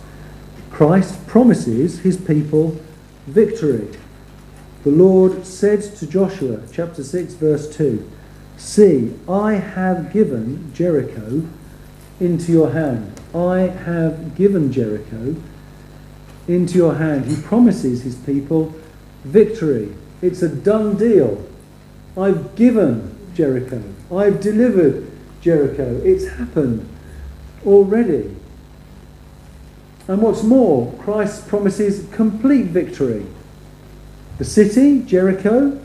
Christ 0.72 1.28
promises 1.28 2.00
his 2.00 2.18
people 2.18 2.80
victory. 3.28 3.88
The 4.84 4.92
Lord 4.92 5.46
said 5.46 5.82
to 5.98 6.08
Joshua, 6.08 6.62
chapter 6.72 7.04
6, 7.04 7.34
verse 7.34 7.76
2, 7.76 8.10
See, 8.58 9.14
I 9.28 9.54
have 9.54 10.12
given 10.12 10.74
Jericho 10.74 11.46
into 12.20 12.52
your 12.52 12.72
hand. 12.72 13.20
I 13.34 13.60
have 13.60 14.36
given 14.36 14.72
Jericho 14.72 15.36
into 16.48 16.78
your 16.78 16.96
hand. 16.96 17.26
He 17.26 17.42
promises 17.42 18.04
his 18.04 18.16
people 18.16 18.74
victory. 19.24 19.94
It's 20.22 20.42
a 20.42 20.50
done 20.50 20.98
deal. 20.98 21.46
I've 22.18 22.56
given 22.56 23.16
Jericho. 23.34 23.82
I've 24.12 24.42
delivered 24.42 25.09
Jericho. 25.42 26.02
It's 26.04 26.28
happened 26.28 26.88
already. 27.66 28.36
And 30.08 30.22
what's 30.22 30.44
more, 30.44 30.92
Christ 31.00 31.48
promises 31.48 32.08
complete 32.14 32.68
victory 32.68 33.26
the 34.40 34.46
city, 34.46 35.02
Jericho, 35.02 35.80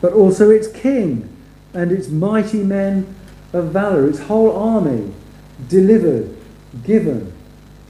but 0.00 0.14
also 0.14 0.48
its 0.50 0.66
king 0.66 1.28
and 1.74 1.92
its 1.92 2.08
mighty 2.08 2.62
men 2.62 3.14
of 3.52 3.66
valor, 3.66 4.08
its 4.08 4.18
whole 4.18 4.56
army 4.56 5.12
delivered, 5.68 6.34
given 6.84 7.32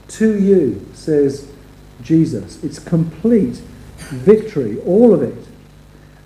to 0.09 0.39
you, 0.39 0.85
says 0.93 1.49
Jesus. 2.03 2.63
It's 2.65 2.81
complete 2.81 3.63
victory, 4.11 4.81
all 4.81 5.15
of 5.15 5.23
it. 5.23 5.47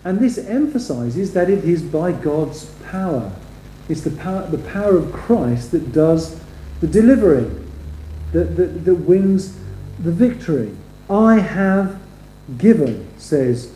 And 0.04 0.20
this 0.20 0.38
emphasizes 0.38 1.34
that 1.34 1.50
it 1.50 1.62
is 1.62 1.82
by 1.82 2.12
God's 2.12 2.64
power. 2.90 3.30
It's 3.88 4.02
the 4.02 4.10
power, 4.10 4.46
the 4.48 4.58
power 4.58 4.96
of 4.96 5.12
Christ 5.12 5.70
that 5.72 5.92
does 5.92 6.40
the 6.80 6.86
delivering, 6.86 7.70
that, 8.32 8.56
that, 8.56 8.84
that 8.84 8.94
wins 8.94 9.56
the 9.98 10.12
victory. 10.12 10.76
I 11.08 11.38
have 11.38 12.00
given 12.58 13.08
says 13.18 13.72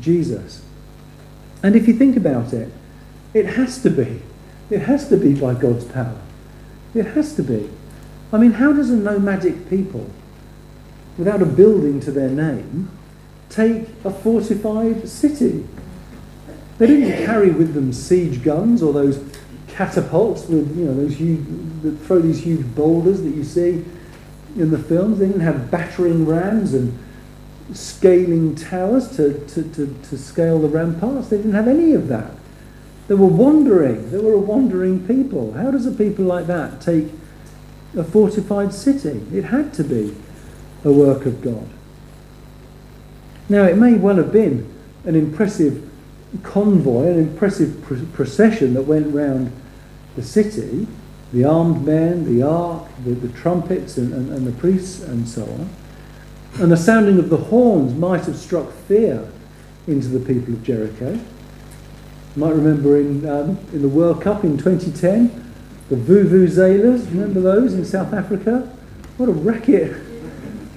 Jesus. 0.00 0.62
And 1.62 1.76
if 1.76 1.86
you 1.86 1.94
think 1.94 2.16
about 2.16 2.52
it, 2.52 2.72
it 3.34 3.46
has 3.46 3.82
to 3.82 3.90
be. 3.90 4.22
It 4.70 4.80
has 4.80 5.08
to 5.08 5.16
be 5.16 5.34
by 5.34 5.54
God's 5.54 5.84
power. 5.84 6.20
It 6.94 7.06
has 7.06 7.34
to 7.36 7.42
be. 7.42 7.70
I 8.32 8.38
mean, 8.38 8.52
how 8.52 8.72
does 8.72 8.90
a 8.90 8.96
nomadic 8.96 9.68
people, 9.68 10.10
without 11.18 11.42
a 11.42 11.46
building 11.46 12.00
to 12.00 12.10
their 12.10 12.30
name, 12.30 12.90
take 13.48 13.88
a 14.04 14.10
fortified 14.10 15.08
city? 15.08 15.66
They 16.78 16.86
didn't 16.86 17.24
carry 17.26 17.50
with 17.50 17.74
them 17.74 17.92
siege 17.92 18.42
guns 18.42 18.82
or 18.82 18.92
those 18.92 19.18
catapults 19.72 20.46
with, 20.46 20.76
you 20.76 20.84
know, 20.84 20.94
those 20.94 21.16
huge, 21.16 21.40
that 21.82 21.98
throw 22.06 22.20
these 22.20 22.42
huge 22.42 22.64
boulders 22.74 23.22
that 23.22 23.30
you 23.30 23.44
see 23.44 23.84
in 24.56 24.70
the 24.70 24.78
films. 24.78 25.18
They 25.18 25.26
didn't 25.26 25.40
have 25.40 25.70
battering 25.70 26.26
rams 26.26 26.74
and 26.74 26.98
scaling 27.72 28.54
towers 28.54 29.16
to, 29.16 29.46
to, 29.48 29.62
to, 29.72 29.96
to 30.10 30.18
scale 30.18 30.60
the 30.60 30.68
ramparts. 30.68 31.28
They 31.28 31.38
didn't 31.38 31.54
have 31.54 31.68
any 31.68 31.94
of 31.94 32.08
that. 32.08 32.32
They 33.08 33.14
were 33.14 33.26
wandering. 33.26 34.10
They 34.10 34.18
were 34.18 34.34
a 34.34 34.38
wandering 34.38 35.06
people. 35.06 35.52
How 35.52 35.70
does 35.70 35.86
a 35.86 35.90
people 35.90 36.24
like 36.24 36.46
that 36.46 36.80
take 36.80 37.08
a 37.96 38.04
fortified 38.04 38.72
city? 38.72 39.26
It 39.32 39.44
had 39.44 39.72
to 39.74 39.84
be 39.84 40.14
a 40.84 40.92
work 40.92 41.26
of 41.26 41.40
God. 41.40 41.68
Now, 43.48 43.64
it 43.64 43.76
may 43.76 43.94
well 43.94 44.16
have 44.16 44.32
been 44.32 44.72
an 45.04 45.16
impressive 45.16 45.88
convoy, 46.42 47.08
an 47.08 47.18
impressive 47.18 47.82
pr- 47.82 48.04
procession 48.12 48.74
that 48.74 48.82
went 48.82 49.14
round 49.14 49.52
the 50.16 50.22
city, 50.22 50.86
the 51.32 51.44
armed 51.44 51.84
men, 51.84 52.24
the 52.24 52.46
ark, 52.46 52.86
the, 53.04 53.12
the 53.12 53.28
trumpets, 53.38 53.96
and, 53.96 54.12
and, 54.12 54.30
and 54.30 54.46
the 54.46 54.52
priests, 54.52 55.02
and 55.02 55.26
so 55.26 55.42
on. 55.44 55.70
And 56.60 56.70
the 56.70 56.76
sounding 56.76 57.18
of 57.18 57.30
the 57.30 57.38
horns 57.38 57.94
might 57.94 58.26
have 58.26 58.36
struck 58.36 58.70
fear 58.72 59.26
into 59.86 60.08
the 60.08 60.20
people 60.20 60.54
of 60.54 60.62
Jericho. 60.62 61.12
You 61.12 61.20
might 62.36 62.54
remember 62.54 62.98
in, 62.98 63.26
um, 63.28 63.58
in 63.72 63.82
the 63.82 63.88
World 63.88 64.20
Cup 64.20 64.44
in 64.44 64.58
2010, 64.58 65.54
the 65.88 65.96
Vuvuzelas, 65.96 67.06
remember 67.10 67.40
those 67.40 67.74
in 67.74 67.84
South 67.84 68.12
Africa? 68.12 68.70
What 69.16 69.28
a 69.28 69.32
racket, 69.32 69.96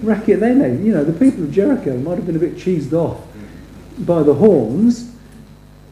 racket 0.01 0.39
they 0.39 0.53
made. 0.53 0.83
You 0.83 0.93
know, 0.93 1.03
the 1.03 1.13
people 1.13 1.43
of 1.43 1.51
Jericho 1.51 1.97
might 1.97 2.15
have 2.15 2.25
been 2.25 2.35
a 2.35 2.39
bit 2.39 2.55
cheesed 2.55 2.93
off 2.93 3.21
by 3.99 4.23
the 4.23 4.33
horns, 4.33 5.13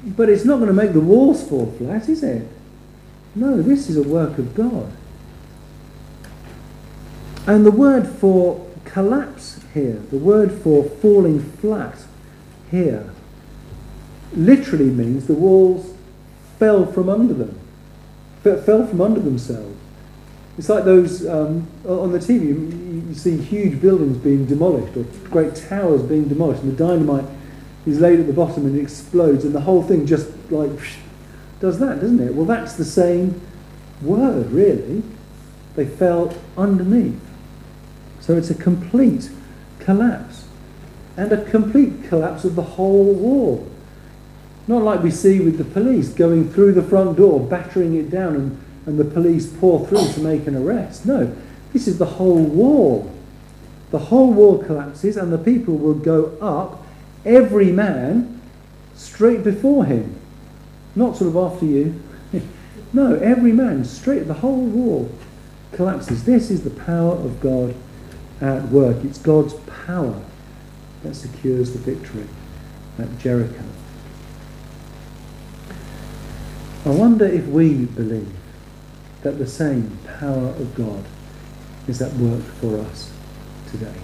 but 0.03 0.29
it's 0.29 0.43
not 0.45 0.57
going 0.57 0.67
to 0.67 0.73
make 0.73 0.93
the 0.93 0.99
walls 0.99 1.47
fall 1.47 1.71
flat, 1.77 2.09
is 2.09 2.23
it? 2.23 2.47
No, 3.35 3.61
this 3.61 3.89
is 3.89 3.97
a 3.97 4.03
work 4.03 4.37
of 4.37 4.53
God. 4.53 4.91
And 7.47 7.65
the 7.65 7.71
word 7.71 8.07
for 8.07 8.65
collapse 8.85 9.59
here, 9.73 10.01
the 10.11 10.17
word 10.17 10.51
for 10.51 10.83
falling 10.83 11.41
flat 11.41 11.97
here, 12.69 13.09
literally 14.33 14.85
means 14.85 15.27
the 15.27 15.33
walls 15.33 15.93
fell 16.59 16.85
from 16.85 17.09
under 17.09 17.33
them, 17.33 17.59
fell 18.43 18.85
from 18.87 19.01
under 19.01 19.19
themselves. 19.19 19.77
It's 20.57 20.69
like 20.69 20.85
those 20.85 21.27
um, 21.27 21.67
on 21.83 22.11
the 22.11 22.19
TV, 22.19 22.43
you, 22.43 23.05
you, 23.09 23.15
see 23.15 23.37
huge 23.37 23.81
buildings 23.81 24.17
being 24.17 24.45
demolished 24.45 24.95
or 24.95 25.03
great 25.29 25.55
towers 25.55 26.03
being 26.03 26.27
demolished, 26.27 26.61
and 26.61 26.71
the 26.71 26.77
dynamite 26.77 27.25
is 27.87 27.99
laid 27.99 28.19
at 28.19 28.27
the 28.27 28.33
bottom 28.33 28.67
and 28.67 28.77
it 28.77 28.81
explodes, 28.81 29.45
and 29.45 29.55
the 29.55 29.61
whole 29.61 29.81
thing 29.81 30.05
just 30.05 30.29
like 30.51 30.69
does 31.63 31.79
that, 31.79 32.01
doesn't 32.01 32.19
it? 32.19 32.35
Well, 32.35 32.45
that's 32.45 32.73
the 32.73 32.83
same 32.83 33.39
word, 34.01 34.51
really. 34.51 35.01
They 35.77 35.85
fell 35.85 36.35
underneath. 36.57 37.21
So 38.19 38.35
it's 38.35 38.49
a 38.49 38.55
complete 38.55 39.29
collapse. 39.79 40.43
And 41.15 41.31
a 41.31 41.41
complete 41.45 42.03
collapse 42.09 42.43
of 42.43 42.55
the 42.55 42.63
whole 42.63 43.13
wall. 43.13 43.65
Not 44.67 44.83
like 44.83 45.03
we 45.03 45.09
see 45.09 45.39
with 45.39 45.57
the 45.57 45.63
police 45.63 46.09
going 46.09 46.51
through 46.51 46.73
the 46.73 46.83
front 46.83 47.15
door, 47.15 47.39
battering 47.39 47.95
it 47.95 48.09
down, 48.11 48.35
and, 48.35 48.65
and 48.85 48.99
the 48.99 49.05
police 49.05 49.47
pour 49.47 49.87
through 49.87 50.11
to 50.15 50.19
make 50.19 50.45
an 50.47 50.57
arrest. 50.57 51.05
No, 51.05 51.33
this 51.71 51.87
is 51.87 51.97
the 51.97 52.05
whole 52.05 52.43
wall. 52.43 53.09
The 53.91 53.99
whole 53.99 54.33
wall 54.33 54.61
collapses, 54.61 55.15
and 55.15 55.31
the 55.31 55.37
people 55.37 55.77
will 55.77 55.93
go 55.93 56.37
up, 56.41 56.85
every 57.23 57.71
man 57.71 58.41
straight 58.95 59.45
before 59.45 59.85
him. 59.85 60.19
Not 60.95 61.17
sort 61.17 61.29
of 61.29 61.37
after 61.37 61.65
you. 61.65 62.01
no, 62.93 63.15
every 63.15 63.51
man 63.51 63.85
straight, 63.85 64.27
the 64.27 64.35
whole 64.35 64.65
wall 64.65 65.11
collapses. 65.71 66.23
This 66.23 66.51
is 66.51 66.63
the 66.63 66.69
power 66.69 67.13
of 67.13 67.39
God 67.39 67.75
at 68.41 68.69
work. 68.69 69.03
It's 69.03 69.17
God's 69.17 69.53
power 69.85 70.21
that 71.03 71.15
secures 71.15 71.73
the 71.73 71.79
victory 71.79 72.27
at 72.99 73.17
Jericho. 73.17 73.63
I 76.85 76.89
wonder 76.89 77.25
if 77.25 77.47
we 77.47 77.85
believe 77.85 78.35
that 79.21 79.37
the 79.39 79.47
same 79.47 79.97
power 80.19 80.49
of 80.49 80.75
God 80.75 81.05
is 81.87 82.01
at 82.01 82.13
work 82.13 82.43
for 82.43 82.77
us 82.79 83.11
today. 83.71 83.95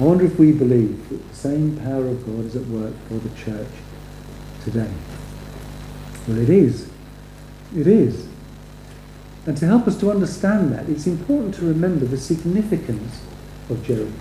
I 0.00 0.02
wonder 0.02 0.24
if 0.24 0.38
we 0.38 0.52
believe 0.52 1.08
that 1.08 1.28
the 1.28 1.34
same 1.34 1.76
power 1.78 2.06
of 2.06 2.26
God 2.26 2.44
is 2.44 2.56
at 2.56 2.66
work 2.66 2.94
for 3.08 3.14
the 3.14 3.34
church 3.36 3.68
today. 4.64 4.90
Well, 6.28 6.38
it 6.38 6.50
is. 6.50 6.88
It 7.74 7.86
is. 7.86 8.28
And 9.46 9.56
to 9.56 9.66
help 9.66 9.88
us 9.88 9.98
to 10.00 10.10
understand 10.10 10.72
that, 10.72 10.88
it's 10.90 11.06
important 11.06 11.54
to 11.54 11.64
remember 11.64 12.04
the 12.04 12.18
significance 12.18 13.22
of 13.70 13.82
Jericho. 13.82 14.12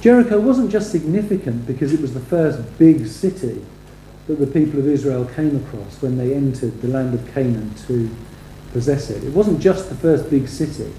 Jericho 0.00 0.38
wasn't 0.38 0.70
just 0.70 0.92
significant 0.92 1.66
because 1.66 1.92
it 1.92 2.00
was 2.00 2.14
the 2.14 2.20
first 2.20 2.78
big 2.78 3.06
city 3.06 3.64
that 4.28 4.38
the 4.38 4.46
people 4.46 4.78
of 4.78 4.86
Israel 4.86 5.24
came 5.24 5.56
across 5.56 6.00
when 6.00 6.16
they 6.16 6.34
entered 6.34 6.80
the 6.80 6.88
land 6.88 7.14
of 7.14 7.34
Canaan 7.34 7.74
to 7.88 8.08
possess 8.72 9.10
it. 9.10 9.24
It 9.24 9.32
wasn't 9.32 9.60
just 9.60 9.88
the 9.88 9.96
first 9.96 10.30
big 10.30 10.46
city. 10.46 10.92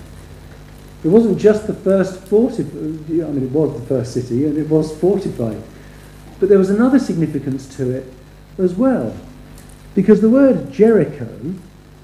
It 1.03 1.07
wasn't 1.07 1.39
just 1.39 1.65
the 1.65 1.73
first 1.73 2.27
fortified, 2.27 2.73
I 2.73 3.31
mean, 3.31 3.43
it 3.43 3.51
was 3.51 3.79
the 3.79 3.87
first 3.87 4.13
city 4.13 4.45
and 4.45 4.57
it 4.57 4.69
was 4.69 4.95
fortified. 4.99 5.63
But 6.39 6.49
there 6.49 6.59
was 6.59 6.69
another 6.69 6.99
significance 6.99 7.73
to 7.77 7.89
it 7.89 8.13
as 8.57 8.75
well. 8.75 9.15
Because 9.93 10.21
the 10.21 10.29
word 10.29 10.71
Jericho 10.71 11.55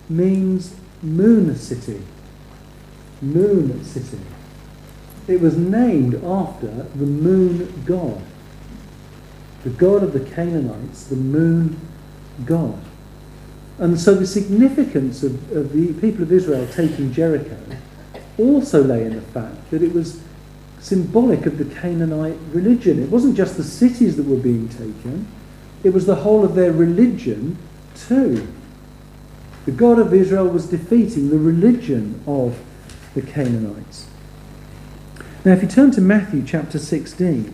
means 0.09 0.75
moon 1.01 1.55
city. 1.55 2.01
Moon 3.21 3.83
city. 3.83 4.19
It 5.27 5.41
was 5.41 5.57
named 5.57 6.15
after 6.23 6.67
the 6.67 7.05
moon 7.05 7.83
god. 7.85 8.21
The 9.63 9.69
god 9.71 10.03
of 10.03 10.13
the 10.13 10.19
Canaanites, 10.19 11.05
the 11.05 11.15
moon 11.15 11.79
god. 12.45 12.79
And 13.79 13.99
so 13.99 14.15
the 14.15 14.27
significance 14.27 15.23
of, 15.23 15.51
of 15.51 15.73
the 15.73 15.93
people 15.93 16.23
of 16.23 16.31
Israel 16.31 16.67
taking 16.71 17.13
Jericho 17.13 17.57
also 18.37 18.83
lay 18.83 19.03
in 19.03 19.15
the 19.15 19.21
fact 19.21 19.69
that 19.71 19.81
it 19.81 19.93
was 19.93 20.21
symbolic 20.79 21.45
of 21.45 21.57
the 21.57 21.65
Canaanite 21.65 22.37
religion. 22.51 23.01
It 23.01 23.09
wasn't 23.09 23.35
just 23.35 23.57
the 23.57 23.63
cities 23.63 24.15
that 24.17 24.25
were 24.25 24.37
being 24.37 24.69
taken, 24.69 25.27
it 25.83 25.93
was 25.93 26.05
the 26.05 26.15
whole 26.15 26.43
of 26.43 26.55
their 26.55 26.71
religion 26.71 27.57
too. 28.05 28.47
The 29.65 29.71
God 29.71 29.99
of 29.99 30.13
Israel 30.13 30.47
was 30.47 30.67
defeating 30.67 31.29
the 31.29 31.37
religion 31.37 32.21
of 32.25 32.57
the 33.13 33.21
Canaanites. 33.21 34.07
Now, 35.43 35.53
if 35.53 35.61
you 35.61 35.67
turn 35.67 35.91
to 35.91 36.01
Matthew 36.01 36.43
chapter 36.45 36.79
16, 36.79 37.53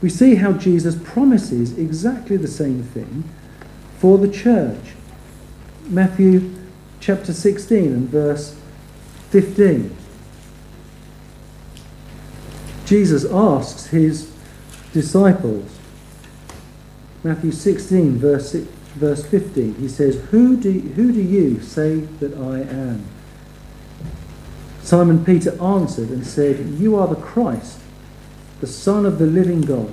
we 0.00 0.08
see 0.08 0.36
how 0.36 0.52
Jesus 0.52 0.96
promises 0.96 1.76
exactly 1.76 2.36
the 2.36 2.48
same 2.48 2.82
thing 2.82 3.24
for 3.98 4.18
the 4.18 4.30
church. 4.30 4.94
Matthew 5.88 6.54
chapter 7.00 7.32
16 7.32 7.84
and 7.84 8.08
verse 8.08 8.58
15. 9.30 9.96
Jesus 12.86 13.24
asks 13.24 13.86
his 13.86 14.32
disciples, 14.92 15.78
Matthew 17.22 17.52
16, 17.52 18.18
verse 18.18 18.54
verse 18.98 19.24
15, 19.24 19.76
he 19.76 19.88
says, 19.88 20.16
who 20.30 20.56
do, 20.56 20.70
who 20.70 21.12
do 21.12 21.22
you 21.22 21.60
say 21.60 22.00
that 22.20 22.34
I 22.34 22.60
am? 22.60 23.04
Simon 24.82 25.24
Peter 25.24 25.50
answered 25.62 26.08
and 26.08 26.26
said, 26.26 26.58
You 26.80 26.96
are 26.96 27.06
the 27.06 27.20
Christ, 27.20 27.78
the 28.60 28.66
Son 28.66 29.04
of 29.04 29.18
the 29.18 29.26
living 29.26 29.60
God. 29.60 29.92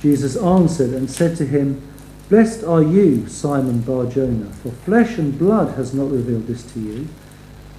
Jesus 0.00 0.36
answered 0.36 0.94
and 0.94 1.10
said 1.10 1.36
to 1.36 1.46
him, 1.46 1.86
Blessed 2.30 2.64
are 2.64 2.82
you, 2.82 3.28
Simon 3.28 3.82
Bar-Jonah, 3.82 4.50
for 4.54 4.70
flesh 4.70 5.18
and 5.18 5.38
blood 5.38 5.76
has 5.76 5.92
not 5.92 6.10
revealed 6.10 6.46
this 6.46 6.62
to 6.72 6.80
you, 6.80 7.08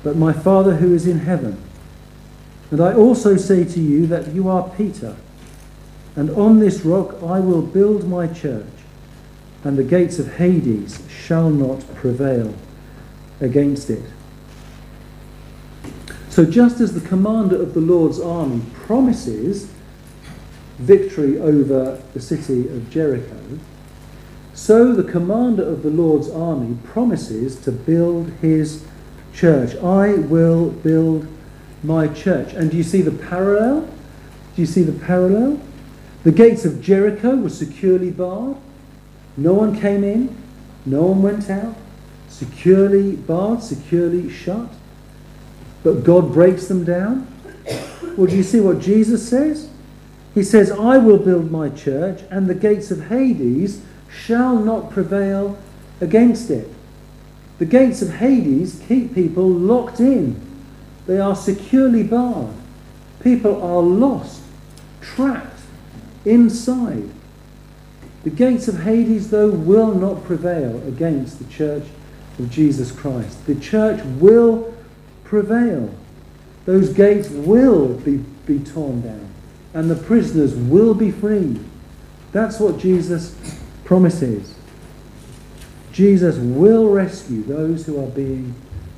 but 0.03 0.15
my 0.15 0.31
Father 0.31 0.75
who 0.75 0.93
is 0.93 1.07
in 1.07 1.19
heaven. 1.19 1.59
And 2.69 2.79
I 2.79 2.93
also 2.93 3.35
say 3.35 3.63
to 3.65 3.79
you 3.79 4.05
that 4.07 4.27
you 4.35 4.47
are 4.47 4.69
Peter, 4.77 5.15
and 6.15 6.29
on 6.29 6.59
this 6.59 6.81
rock 6.81 7.15
I 7.23 7.39
will 7.39 7.61
build 7.61 8.07
my 8.07 8.27
church 8.27 8.76
and 9.63 9.77
the 9.77 9.83
gates 9.83 10.19
of 10.19 10.35
Hades 10.35 11.03
shall 11.09 11.49
not 11.49 11.83
prevail 11.95 12.53
against 13.41 13.89
it. 13.89 14.03
So, 16.29 16.45
just 16.45 16.79
as 16.79 16.93
the 16.93 17.07
commander 17.07 17.59
of 17.61 17.73
the 17.73 17.81
Lord's 17.81 18.19
army 18.19 18.61
promises 18.73 19.71
victory 20.77 21.39
over 21.39 22.01
the 22.13 22.21
city 22.21 22.67
of 22.69 22.89
Jericho, 22.89 23.59
so 24.53 24.93
the 24.93 25.09
commander 25.09 25.63
of 25.63 25.83
the 25.83 25.89
Lord's 25.89 26.29
army 26.29 26.77
promises 26.83 27.55
to 27.61 27.71
build 27.71 28.29
his 28.41 28.85
church. 29.33 29.75
I 29.77 30.15
will 30.15 30.71
build 30.71 31.27
my 31.83 32.07
church. 32.07 32.53
And 32.53 32.71
do 32.71 32.77
you 32.77 32.83
see 32.83 33.01
the 33.01 33.11
parallel? 33.11 33.81
Do 33.81 34.61
you 34.61 34.65
see 34.65 34.81
the 34.81 35.05
parallel? 35.05 35.61
The 36.23 36.31
gates 36.31 36.65
of 36.65 36.81
Jericho 36.81 37.35
were 37.35 37.49
securely 37.49 38.09
barred. 38.09 38.57
No 39.37 39.53
one 39.53 39.79
came 39.79 40.03
in, 40.03 40.35
no 40.85 41.03
one 41.03 41.21
went 41.21 41.49
out. 41.49 41.75
Securely 42.27 43.15
barred, 43.15 43.63
securely 43.63 44.29
shut. 44.29 44.69
But 45.83 46.03
God 46.03 46.33
breaks 46.33 46.67
them 46.67 46.83
down. 46.83 47.27
Well, 48.17 48.27
do 48.27 48.35
you 48.35 48.43
see 48.43 48.59
what 48.59 48.79
Jesus 48.79 49.27
says? 49.27 49.69
He 50.33 50.43
says, 50.43 50.71
I 50.71 50.97
will 50.97 51.17
build 51.17 51.51
my 51.51 51.69
church, 51.69 52.23
and 52.29 52.47
the 52.47 52.55
gates 52.55 52.91
of 52.91 53.07
Hades 53.07 53.81
shall 54.11 54.57
not 54.57 54.91
prevail 54.91 55.57
against 56.01 56.49
it. 56.49 56.69
The 57.59 57.65
gates 57.65 58.01
of 58.01 58.15
Hades 58.15 58.83
keep 58.87 59.15
people 59.15 59.49
locked 59.49 59.99
in, 59.99 60.39
they 61.07 61.19
are 61.19 61.35
securely 61.35 62.03
barred. 62.03 62.53
People 63.21 63.61
are 63.63 63.81
lost, 63.81 64.41
trapped 65.01 65.59
inside. 66.25 67.09
The 68.27 68.35
gates 68.35 68.67
of 68.67 68.81
Hades, 68.81 69.29
though, 69.29 69.49
will 69.49 69.95
not 69.95 70.25
prevail 70.25 70.85
against 70.85 71.39
the 71.39 71.45
church 71.45 71.85
of 72.37 72.51
Jesus 72.51 72.91
Christ. 72.91 73.47
The 73.47 73.55
church 73.55 74.03
will 74.19 74.75
prevail. 75.23 75.89
Those 76.65 76.89
gates 76.89 77.29
will 77.29 77.93
be, 77.93 78.17
be 78.45 78.59
torn 78.59 78.99
down, 78.99 79.29
and 79.73 79.89
the 79.89 79.95
prisoners 79.95 80.53
will 80.53 80.93
be 80.93 81.09
freed. 81.09 81.63
That's 82.33 82.59
what 82.59 82.79
Jesus 82.79 83.33
promises. 83.85 84.55
Jesus 85.93 86.35
will 86.35 86.89
rescue 86.89 87.43
those 87.43 87.85
who 87.85 87.97
are 87.97 88.09
being 88.09 88.55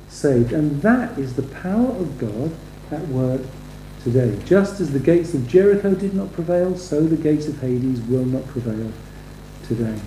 saved. 0.08 0.52
And 0.52 0.82
that 0.82 1.16
is 1.16 1.36
the 1.36 1.44
power 1.44 1.90
of 1.90 2.18
God 2.18 2.50
at 2.90 3.06
work 3.06 3.42
today. 4.02 4.36
Just 4.44 4.80
as 4.80 4.92
the 4.92 4.98
gates 4.98 5.34
of 5.34 5.46
Jericho 5.46 5.94
did 5.94 6.14
not 6.14 6.32
prevail, 6.32 6.76
so 6.76 7.00
the 7.00 7.14
gates 7.14 7.46
of 7.46 7.60
Hades 7.60 8.00
will 8.00 8.24
not 8.24 8.44
prevail 8.48 8.90
today. 9.70 10.00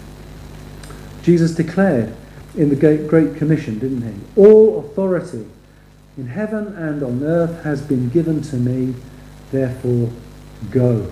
Jesus 1.24 1.56
declared 1.56 2.14
in 2.58 2.68
the 2.68 2.76
Great 2.76 3.38
Commission, 3.38 3.80
didn't 3.80 4.02
he? 4.02 4.42
All 4.42 4.80
authority 4.80 5.48
in 6.18 6.28
heaven 6.28 6.76
and 6.76 7.02
on 7.02 7.24
earth 7.24 7.64
has 7.64 7.82
been 7.82 8.10
given 8.10 8.42
to 8.42 8.58
me, 8.58 8.94
therefore 9.52 10.12
go. 10.70 11.10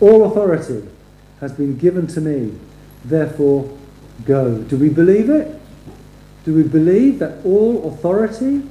All 0.00 0.24
authority 0.26 0.88
has 1.40 1.52
been 1.52 1.76
given 1.76 2.06
to 2.06 2.20
me, 2.20 2.56
therefore 3.04 3.76
go. 4.24 4.58
Do 4.58 4.76
we 4.76 4.88
believe 4.88 5.28
it? 5.28 5.60
Do 6.44 6.54
we 6.54 6.62
believe 6.62 7.18
that 7.18 7.44
all 7.44 7.92
authority 7.92 8.62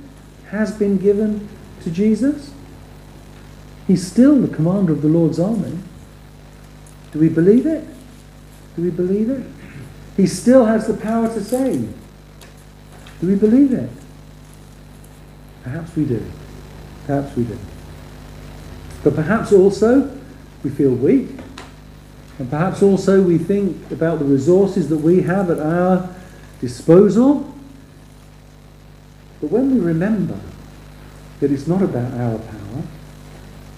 has 0.49 0.71
been 0.71 0.97
given 0.97 1.49
to 1.83 1.91
Jesus? 1.91 2.53
He's 3.85 4.09
still 4.09 4.37
the 4.37 4.47
commander 4.47 4.93
of 4.93 5.01
the 5.01 5.09
Lord's 5.09 5.41
army. 5.41 5.77
Do 7.11 7.19
we 7.19 7.27
believe 7.27 7.65
it? 7.65 7.85
Do 8.75 8.83
we 8.83 8.89
believe 8.89 9.29
it? 9.29 9.45
He 10.17 10.27
still 10.27 10.65
has 10.65 10.87
the 10.87 10.93
power 10.93 11.27
to 11.27 11.43
save. 11.43 11.93
Do 13.19 13.27
we 13.27 13.35
believe 13.35 13.73
it? 13.73 13.89
Perhaps 15.63 15.95
we 15.95 16.05
do. 16.05 16.25
Perhaps 17.05 17.35
we 17.35 17.43
do. 17.43 17.57
But 19.03 19.15
perhaps 19.15 19.51
also 19.51 20.17
we 20.63 20.69
feel 20.69 20.91
weak 20.91 21.29
and 22.41 22.49
perhaps 22.49 22.81
also 22.81 23.21
we 23.21 23.37
think 23.37 23.91
about 23.91 24.17
the 24.17 24.25
resources 24.25 24.89
that 24.89 24.97
we 24.97 25.21
have 25.21 25.51
at 25.51 25.59
our 25.59 26.09
disposal. 26.59 27.53
But 29.39 29.51
when 29.51 29.75
we 29.75 29.79
remember 29.79 30.39
that 31.39 31.51
it's 31.51 31.67
not 31.67 31.83
about 31.83 32.11
our 32.13 32.39
power, 32.39 32.83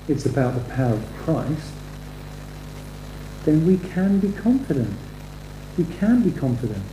it's 0.08 0.26
about 0.26 0.54
the 0.54 0.74
power 0.74 0.94
of 0.94 1.06
Christ, 1.18 1.74
then 3.46 3.66
we 3.66 3.78
can 3.78 4.20
be 4.20 4.32
confident. 4.32 4.96
We 5.78 5.86
can 5.86 6.22
be 6.22 6.32
confident. 6.32 6.84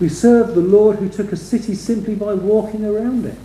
We 0.00 0.08
serve 0.08 0.54
the 0.54 0.60
Lord 0.60 0.96
who 0.96 1.08
took 1.08 1.32
a 1.32 1.36
city 1.36 1.74
simply 1.74 2.14
by 2.14 2.34
walking 2.34 2.84
around 2.84 3.26
it. 3.26 3.38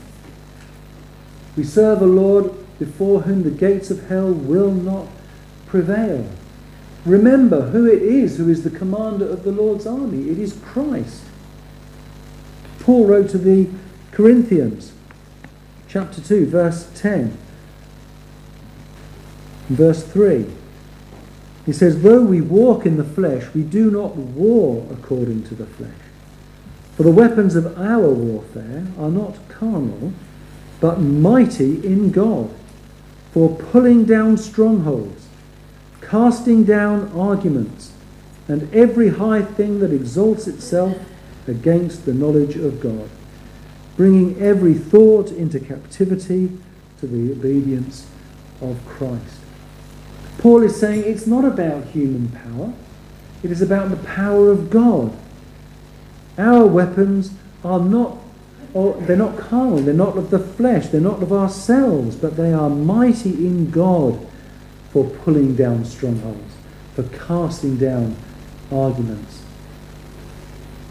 We 1.58 1.64
serve 1.64 2.02
a 2.02 2.08
Lord 2.08 2.54
before 2.80 3.22
whom 3.22 3.44
the 3.44 3.52
gates 3.52 3.92
of 3.92 4.08
hell 4.08 4.32
will 4.32 4.72
not 4.72 5.08
prevail. 5.68 6.30
Remember 7.06 7.70
who 7.70 7.86
it 7.86 8.02
is 8.02 8.38
who 8.38 8.50
is 8.50 8.64
the 8.64 8.70
commander 8.70 9.28
of 9.28 9.44
the 9.44 9.52
Lord's 9.52 9.86
army. 9.86 10.30
It 10.30 10.40
is 10.40 10.60
Christ. 10.64 11.24
Paul 12.80 13.06
wrote 13.06 13.30
to 13.30 13.38
the 13.38 13.70
Corinthians, 14.12 14.94
chapter 15.88 16.22
2, 16.22 16.46
verse 16.48 16.90
10, 16.96 17.38
verse 19.70 20.04
3. 20.04 20.46
He 21.65 21.73
says, 21.73 22.01
Though 22.01 22.21
we 22.21 22.41
walk 22.41 22.86
in 22.86 22.97
the 22.97 23.04
flesh, 23.04 23.54
we 23.54 23.63
do 23.63 23.89
not 23.89 24.15
war 24.15 24.86
according 24.91 25.43
to 25.45 25.56
the 25.56 25.65
flesh. 25.65 25.91
For 26.95 27.04
the 27.04 27.12
weapons 27.12 27.56
of 27.56 27.78
our 27.78 28.10
warfare 28.10 28.88
are 28.97 29.10
not 29.10 29.38
carnal, 29.49 30.13
but 30.80 31.01
mighty 31.01 31.86
in 31.86 32.12
God, 32.12 32.49
for 33.34 33.56
pulling 33.56 34.06
down 34.06 34.38
strongholds 34.38 35.25
casting 36.06 36.63
down 36.63 37.12
arguments 37.17 37.91
and 38.47 38.71
every 38.73 39.10
high 39.10 39.41
thing 39.41 39.80
that 39.80 39.91
exalts 39.91 40.47
itself 40.47 40.97
against 41.47 42.06
the 42.06 42.13
knowledge 42.13 42.56
of 42.56 42.80
God, 42.80 43.10
bringing 43.97 44.39
every 44.39 44.75
thought 44.75 45.32
into 45.32 45.60
captivity 45.60 46.58
to 46.99 47.08
the 47.08 47.32
obedience 47.32 48.08
of 48.62 48.80
Christ. 48.86 49.39
Paul 50.38 50.63
is 50.63 50.80
saying 50.80 51.04
it's 51.06 51.28
not 51.28 51.45
about 51.45 51.86
human 51.86 52.30
power, 52.30 52.74
it 53.43 53.52
is 53.52 53.62
about 53.62 53.89
the 53.89 53.98
power 53.98 54.52
of 54.52 54.69
God. 54.69 55.15
Our 56.38 56.65
weapons 56.65 57.32
are 57.63 57.80
not 57.80 58.17
or 58.76 58.93
they're 58.95 59.15
not 59.15 59.38
carnal, 59.38 59.78
they're 59.78 59.93
not 59.93 60.17
of 60.17 60.30
the 60.32 60.39
flesh, 60.39 60.88
they're 60.88 61.00
not 61.00 61.24
of 61.24 61.32
ourselves, 61.32 62.13
but 62.17 62.36
they 62.36 62.52
are 62.52 62.69
mighty 62.69 63.30
in 63.30 63.71
God 63.71 64.28
for 64.91 65.06
pulling 65.06 65.56
down 65.56 65.86
strongholds, 65.86 66.54
for 66.93 67.04
casting 67.04 67.78
down 67.78 68.17
arguments. 68.69 69.43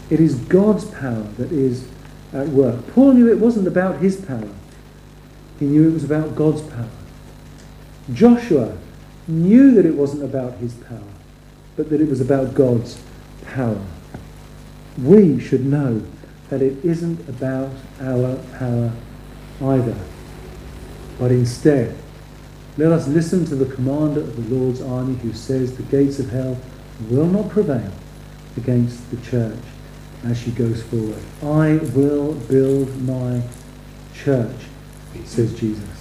It 0.09 0.19
is 0.19 0.33
God's 0.33 0.85
power 0.85 1.27
that 1.37 1.51
is 1.51 1.87
at 2.33 2.47
work. 2.47 2.87
Paul 2.87 3.13
knew 3.13 3.31
it 3.31 3.37
wasn't 3.37 3.67
about 3.67 3.99
his 3.99 4.17
power. 4.17 4.49
He 5.59 5.65
knew 5.65 5.87
it 5.87 5.93
was 5.93 6.03
about 6.03 6.35
God's 6.35 6.63
power. 6.63 6.89
Joshua 8.13 8.77
knew 9.27 9.71
that 9.75 9.85
it 9.85 9.95
wasn't 9.95 10.23
about 10.23 10.55
his 10.55 10.73
power, 10.73 10.99
but 11.75 11.89
that 11.89 12.01
it 12.01 12.09
was 12.09 12.21
about 12.21 12.53
God's 12.53 13.01
power. 13.45 13.85
We 15.01 15.39
should 15.39 15.65
know 15.65 16.03
that 16.49 16.61
it 16.61 16.83
isn't 16.85 17.27
about 17.27 17.71
our 17.99 18.37
power 18.57 18.91
either, 19.61 19.97
but 21.19 21.31
instead 21.31 21.97
let 22.77 22.91
us 22.91 23.07
listen 23.07 23.45
to 23.45 23.55
the 23.55 23.73
commander 23.73 24.19
of 24.19 24.35
the 24.35 24.55
Lord's 24.55 24.81
army 24.81 25.15
who 25.15 25.31
says 25.31 25.77
the 25.77 25.83
gates 25.83 26.19
of 26.19 26.29
hell 26.29 26.57
will 27.09 27.27
not 27.27 27.49
prevail 27.49 27.91
against 28.57 29.09
the 29.11 29.17
church 29.17 29.63
as 30.25 30.37
she 30.37 30.51
goes 30.51 30.83
forward. 30.83 31.23
I 31.41 31.77
will 31.95 32.33
build 32.33 33.01
my 33.03 33.41
church, 34.13 34.55
says 35.23 35.57
Jesus. 35.57 35.94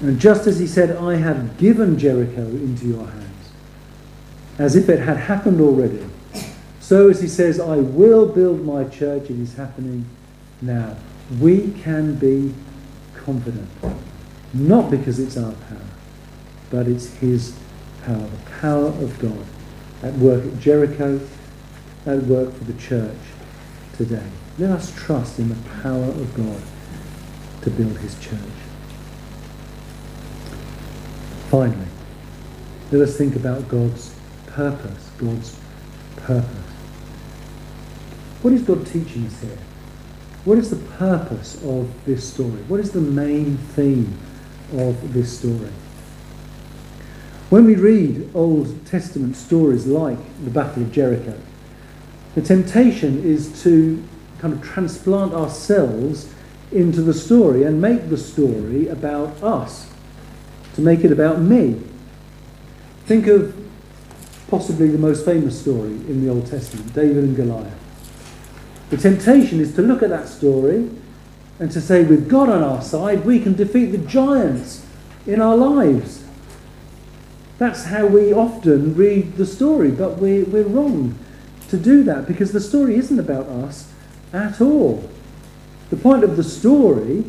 And 0.00 0.18
just 0.18 0.46
as 0.46 0.58
he 0.58 0.66
said, 0.66 0.96
I 0.96 1.16
have 1.16 1.58
given 1.58 1.98
Jericho 1.98 2.42
into 2.42 2.86
your 2.86 3.06
hands, 3.06 3.50
as 4.58 4.76
if 4.76 4.88
it 4.88 5.00
had 5.00 5.16
happened 5.16 5.60
already, 5.60 6.04
so 6.80 7.08
as 7.08 7.20
he 7.20 7.28
says, 7.28 7.60
I 7.60 7.76
will 7.76 8.26
build 8.26 8.64
my 8.64 8.84
church, 8.84 9.24
it 9.24 9.38
is 9.38 9.54
happening 9.54 10.06
now. 10.60 10.96
We 11.38 11.72
can 11.82 12.16
be 12.16 12.54
confident. 13.14 13.68
Not 14.52 14.90
because 14.90 15.20
it's 15.20 15.36
our 15.36 15.52
power, 15.52 15.78
but 16.70 16.88
it's 16.88 17.14
his 17.14 17.56
power, 18.04 18.16
the 18.16 18.50
power 18.60 18.86
of 18.86 19.18
God 19.20 19.46
at 20.02 20.14
work 20.14 20.44
at 20.44 20.58
Jericho, 20.58 21.20
at 22.06 22.22
work 22.24 22.52
for 22.54 22.64
the 22.64 22.80
church 22.80 23.18
today. 23.96 24.26
Let 24.58 24.70
us 24.70 24.92
trust 24.96 25.38
in 25.38 25.50
the 25.50 25.70
power 25.82 26.04
of 26.04 26.34
God 26.34 26.60
to 27.62 27.70
build 27.70 27.98
his 27.98 28.18
church. 28.18 28.38
Finally, 31.50 31.88
let 32.92 33.02
us 33.02 33.16
think 33.16 33.34
about 33.34 33.68
God's 33.68 34.14
purpose, 34.46 35.10
God's 35.18 35.58
purpose. 36.14 36.46
What 38.42 38.52
is 38.52 38.62
God 38.62 38.86
teaching 38.86 39.26
us 39.26 39.40
here? 39.40 39.58
What 40.44 40.58
is 40.58 40.70
the 40.70 40.76
purpose 40.76 41.56
of 41.64 41.90
this 42.06 42.32
story? 42.32 42.62
What 42.68 42.78
is 42.78 42.92
the 42.92 43.00
main 43.00 43.56
theme 43.56 44.16
of 44.72 45.12
this 45.12 45.36
story? 45.38 45.72
When 47.50 47.64
we 47.64 47.74
read 47.74 48.30
Old 48.32 48.86
Testament 48.86 49.34
stories 49.34 49.88
like 49.88 50.18
the 50.44 50.50
Battle 50.50 50.84
of 50.84 50.92
Jericho, 50.92 51.36
the 52.36 52.42
temptation 52.42 53.24
is 53.24 53.60
to 53.64 54.00
kind 54.38 54.54
of 54.54 54.62
transplant 54.62 55.34
ourselves 55.34 56.32
into 56.70 57.02
the 57.02 57.12
story 57.12 57.64
and 57.64 57.82
make 57.82 58.08
the 58.08 58.16
story 58.16 58.86
about 58.86 59.42
us, 59.42 59.90
to 60.80 60.84
make 60.84 61.04
it 61.04 61.12
about 61.12 61.40
me. 61.40 61.80
Think 63.04 63.26
of 63.26 63.54
possibly 64.48 64.88
the 64.88 64.98
most 64.98 65.24
famous 65.24 65.60
story 65.60 65.90
in 65.90 66.24
the 66.24 66.32
Old 66.32 66.46
Testament, 66.46 66.92
David 66.94 67.22
and 67.24 67.36
Goliath. 67.36 67.74
The 68.88 68.96
temptation 68.96 69.60
is 69.60 69.74
to 69.76 69.82
look 69.82 70.02
at 70.02 70.08
that 70.08 70.26
story 70.28 70.90
and 71.58 71.70
to 71.70 71.80
say, 71.80 72.02
with 72.02 72.28
God 72.28 72.48
on 72.48 72.62
our 72.62 72.82
side, 72.82 73.24
we 73.24 73.40
can 73.40 73.54
defeat 73.54 73.86
the 73.86 73.98
giants 73.98 74.84
in 75.26 75.40
our 75.40 75.56
lives. 75.56 76.24
That's 77.58 77.84
how 77.84 78.06
we 78.06 78.32
often 78.32 78.94
read 78.94 79.36
the 79.36 79.46
story, 79.46 79.90
but 79.90 80.16
we're, 80.16 80.46
we're 80.46 80.64
wrong 80.64 81.18
to 81.68 81.76
do 81.76 82.02
that 82.04 82.26
because 82.26 82.52
the 82.52 82.60
story 82.60 82.96
isn't 82.96 83.18
about 83.18 83.46
us 83.46 83.92
at 84.32 84.60
all. 84.60 85.08
The 85.90 85.96
point 85.96 86.24
of 86.24 86.36
the 86.38 86.44
story 86.44 87.24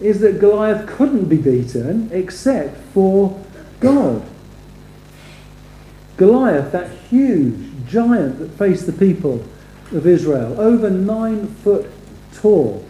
is 0.00 0.20
that 0.20 0.38
Goliath 0.38 0.86
couldn't 0.86 1.24
be 1.24 1.36
beaten 1.36 2.10
except 2.12 2.76
for 2.92 3.42
God. 3.80 4.24
Goliath, 6.16 6.72
that 6.72 6.90
huge 6.90 7.86
giant 7.86 8.38
that 8.38 8.50
faced 8.52 8.86
the 8.86 8.92
people 8.92 9.44
of 9.92 10.06
Israel, 10.06 10.60
over 10.60 10.90
nine 10.90 11.46
foot 11.46 11.90
tall, 12.34 12.84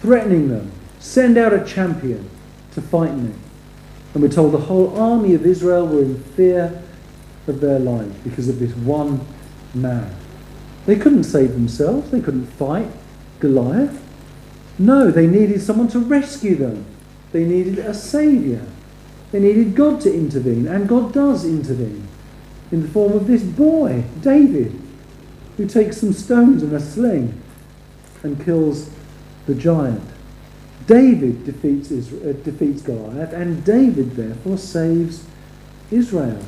threatening 0.00 0.48
them, 0.48 0.70
send 0.98 1.38
out 1.38 1.52
a 1.52 1.64
champion 1.64 2.28
to 2.72 2.82
fight 2.82 3.14
me. 3.14 3.32
And 4.12 4.22
we're 4.22 4.28
told 4.28 4.52
the 4.52 4.58
whole 4.58 4.98
army 4.98 5.34
of 5.34 5.46
Israel 5.46 5.86
were 5.86 6.02
in 6.02 6.22
fear 6.22 6.82
of 7.46 7.60
their 7.60 7.78
lives 7.78 8.16
because 8.18 8.48
of 8.48 8.58
this 8.58 8.74
one 8.76 9.24
man. 9.74 10.14
They 10.86 10.96
couldn't 10.96 11.24
save 11.24 11.52
themselves, 11.52 12.10
they 12.10 12.20
couldn't 12.20 12.46
fight 12.46 12.88
Goliath. 13.38 14.02
No, 14.80 15.10
they 15.10 15.26
needed 15.26 15.60
someone 15.60 15.88
to 15.88 15.98
rescue 15.98 16.56
them. 16.56 16.86
They 17.32 17.44
needed 17.44 17.80
a 17.80 17.92
saviour. 17.92 18.62
They 19.30 19.38
needed 19.38 19.76
God 19.76 20.00
to 20.00 20.12
intervene, 20.12 20.66
and 20.66 20.88
God 20.88 21.12
does 21.12 21.44
intervene 21.44 22.08
in 22.72 22.82
the 22.82 22.88
form 22.88 23.12
of 23.12 23.26
this 23.26 23.42
boy, 23.42 24.04
David, 24.22 24.80
who 25.58 25.68
takes 25.68 25.98
some 25.98 26.14
stones 26.14 26.62
and 26.62 26.72
a 26.72 26.80
sling 26.80 27.38
and 28.22 28.42
kills 28.42 28.88
the 29.46 29.54
giant. 29.54 30.02
David 30.86 31.44
defeats, 31.44 31.90
Israel, 31.90 32.30
uh, 32.30 32.32
defeats 32.42 32.80
Goliath, 32.80 33.34
and 33.34 33.62
David 33.62 34.16
therefore 34.16 34.56
saves 34.56 35.24
Israel. 35.90 36.42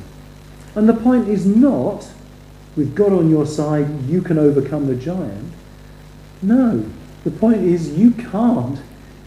And 0.73 0.89
the 0.89 0.95
point 0.95 1.29
is 1.29 1.45
not, 1.45 2.09
with 2.75 2.95
God 2.95 3.13
on 3.13 3.29
your 3.29 3.45
side, 3.45 4.05
you 4.05 4.23
can 4.23 4.39
overcome 4.39 4.87
the 4.87 4.95
giant. 4.95 5.53
No, 6.41 6.89
the 7.23 7.31
point 7.31 7.63
is 7.63 7.97
you 7.97 8.11
can't, 8.11 8.79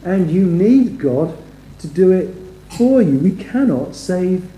and 0.04 0.30
you 0.30 0.44
need 0.46 0.98
God 0.98 1.37
to 1.80 1.88
do 1.88 2.12
it 2.12 2.35
for 2.76 3.02
you. 3.02 3.18
We 3.18 3.32
cannot 3.32 3.94
save 3.94 4.50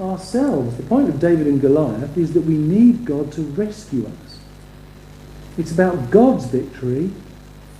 ourselves. 0.00 0.76
The 0.76 0.82
point 0.82 1.08
of 1.08 1.20
David 1.20 1.46
and 1.46 1.60
Goliath 1.60 2.16
is 2.16 2.32
that 2.34 2.42
we 2.42 2.54
need 2.54 3.04
God 3.04 3.32
to 3.32 3.42
rescue 3.42 4.06
us. 4.06 4.38
It's 5.56 5.72
about 5.72 6.10
God's 6.10 6.46
victory 6.46 7.10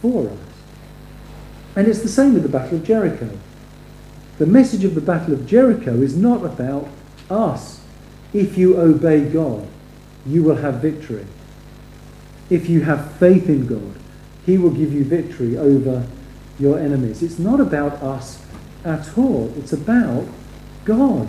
for 0.01 0.29
us. 0.29 0.39
And 1.75 1.89
it's 1.89 2.03
the 2.03 2.09
same 2.09 2.35
with 2.35 2.43
the 2.43 2.49
Battle 2.49 2.79
of 2.79 2.85
Jericho. 2.85 3.31
The 4.39 4.47
message 4.47 4.85
of 4.85 4.95
the 4.95 5.01
Battle 5.01 5.35
of 5.35 5.47
Jericho 5.47 5.95
is 6.01 6.17
not 6.17 6.45
about 6.45 6.89
us. 7.31 7.81
If 8.33 8.59
you 8.59 8.79
obey 8.79 9.25
God, 9.25 9.67
you 10.27 10.43
will 10.43 10.57
have 10.57 10.77
victory. 10.77 11.27
If 12.51 12.69
you 12.69 12.83
have 12.83 13.13
faith 13.13 13.49
in 13.49 13.67
God, 13.67 14.02
He 14.47 14.59
will 14.59 14.71
give 14.71 14.93
you 14.93 15.05
victory 15.05 15.57
over 15.57 16.07
your 16.59 16.79
enemies. 16.79 17.23
It's 17.23 17.39
not 17.39 17.61
about 17.61 18.03
us 18.03 18.45
at 18.85 19.17
all. 19.17 19.53
It's 19.57 19.73
about 19.73 20.27
God. 20.85 21.29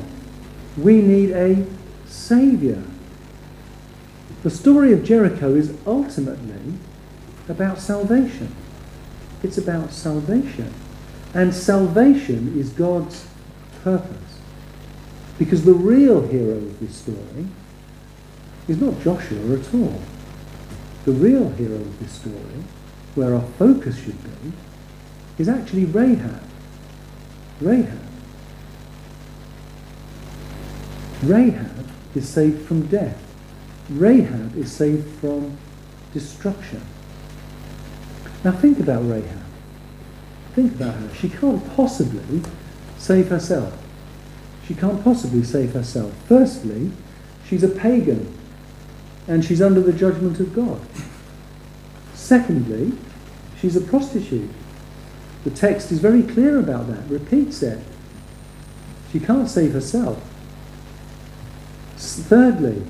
We 0.77 1.01
need 1.01 1.31
a 1.31 1.65
Saviour. 2.07 2.81
The 4.43 4.49
story 4.49 4.91
of 4.93 5.03
Jericho 5.03 5.55
is 5.55 5.75
ultimately 5.85 6.73
about 7.47 7.79
salvation. 7.79 8.53
It's 9.41 9.57
about 9.57 9.91
salvation. 9.91 10.73
And 11.33 11.53
salvation 11.53 12.57
is 12.59 12.69
God's 12.69 13.27
purpose. 13.83 14.39
Because 15.39 15.65
the 15.65 15.73
real 15.73 16.21
hero 16.27 16.55
of 16.55 16.79
this 16.79 16.95
story 16.95 17.47
is 18.67 18.79
not 18.79 19.01
Joshua 19.01 19.57
at 19.57 19.73
all. 19.73 20.01
The 21.05 21.11
real 21.11 21.49
hero 21.51 21.75
of 21.75 21.99
this 21.99 22.11
story, 22.13 22.63
where 23.15 23.35
our 23.35 23.47
focus 23.59 23.97
should 23.97 24.21
be, 24.23 24.51
is 25.37 25.49
actually 25.49 25.85
Rahab. 25.85 26.41
Rahab. 27.61 27.99
Rahab 31.23 31.87
is 32.15 32.27
saved 32.27 32.67
from 32.67 32.87
death. 32.87 33.19
Rahab 33.89 34.55
is 34.57 34.71
saved 34.71 35.07
from 35.19 35.57
destruction. 36.13 36.81
Now 38.43 38.51
think 38.51 38.79
about 38.79 39.07
Rahab. 39.07 39.43
Think 40.53 40.75
about 40.75 40.95
her. 40.95 41.13
She 41.15 41.29
can't 41.29 41.75
possibly 41.75 42.41
save 42.97 43.29
herself. 43.29 43.77
She 44.67 44.75
can't 44.75 45.03
possibly 45.03 45.43
save 45.43 45.73
herself. 45.73 46.13
Firstly, 46.27 46.91
she's 47.47 47.63
a 47.63 47.69
pagan 47.69 48.33
and 49.27 49.43
she's 49.43 49.61
under 49.61 49.81
the 49.81 49.93
judgment 49.93 50.39
of 50.39 50.53
God. 50.53 50.79
Secondly, 52.33 52.93
she's 53.61 53.75
a 53.75 53.81
prostitute. 53.81 54.49
The 55.43 55.51
text 55.51 55.91
is 55.91 55.99
very 55.99 56.23
clear 56.23 56.57
about 56.57 56.87
that, 56.87 57.07
repeats 57.07 57.61
it. 57.61 57.77
She 59.11 59.19
can't 59.19 59.47
save 59.47 59.73
herself. 59.73 60.19
Thirdly, 61.95 62.81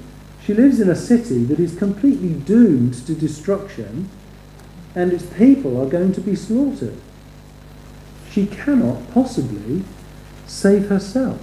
she 0.41 0.53
lives 0.53 0.79
in 0.79 0.89
a 0.89 0.95
city 0.95 1.43
that 1.43 1.59
is 1.59 1.75
completely 1.77 2.29
doomed 2.29 2.93
to 3.05 3.13
destruction 3.13 4.07
and 4.95 5.11
its 5.11 5.25
people 5.25 5.75
are 5.77 5.89
going 5.89 6.13
to 6.13 6.21
be 6.21 6.37
slaughtered. 6.37 6.95
She 8.31 8.45
cannot 8.45 9.11
possibly 9.11 9.83
save 10.47 10.87
herself. 10.87 11.41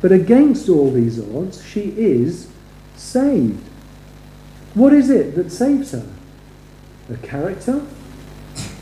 But 0.00 0.10
against 0.10 0.70
all 0.70 0.90
these 0.90 1.20
odds, 1.20 1.62
she 1.62 1.92
is 1.98 2.48
saved. 2.96 3.62
What 4.72 4.94
is 4.94 5.10
it 5.10 5.34
that 5.34 5.52
saves 5.52 5.92
her? 5.92 6.06
Her 7.10 7.16
character? 7.26 7.84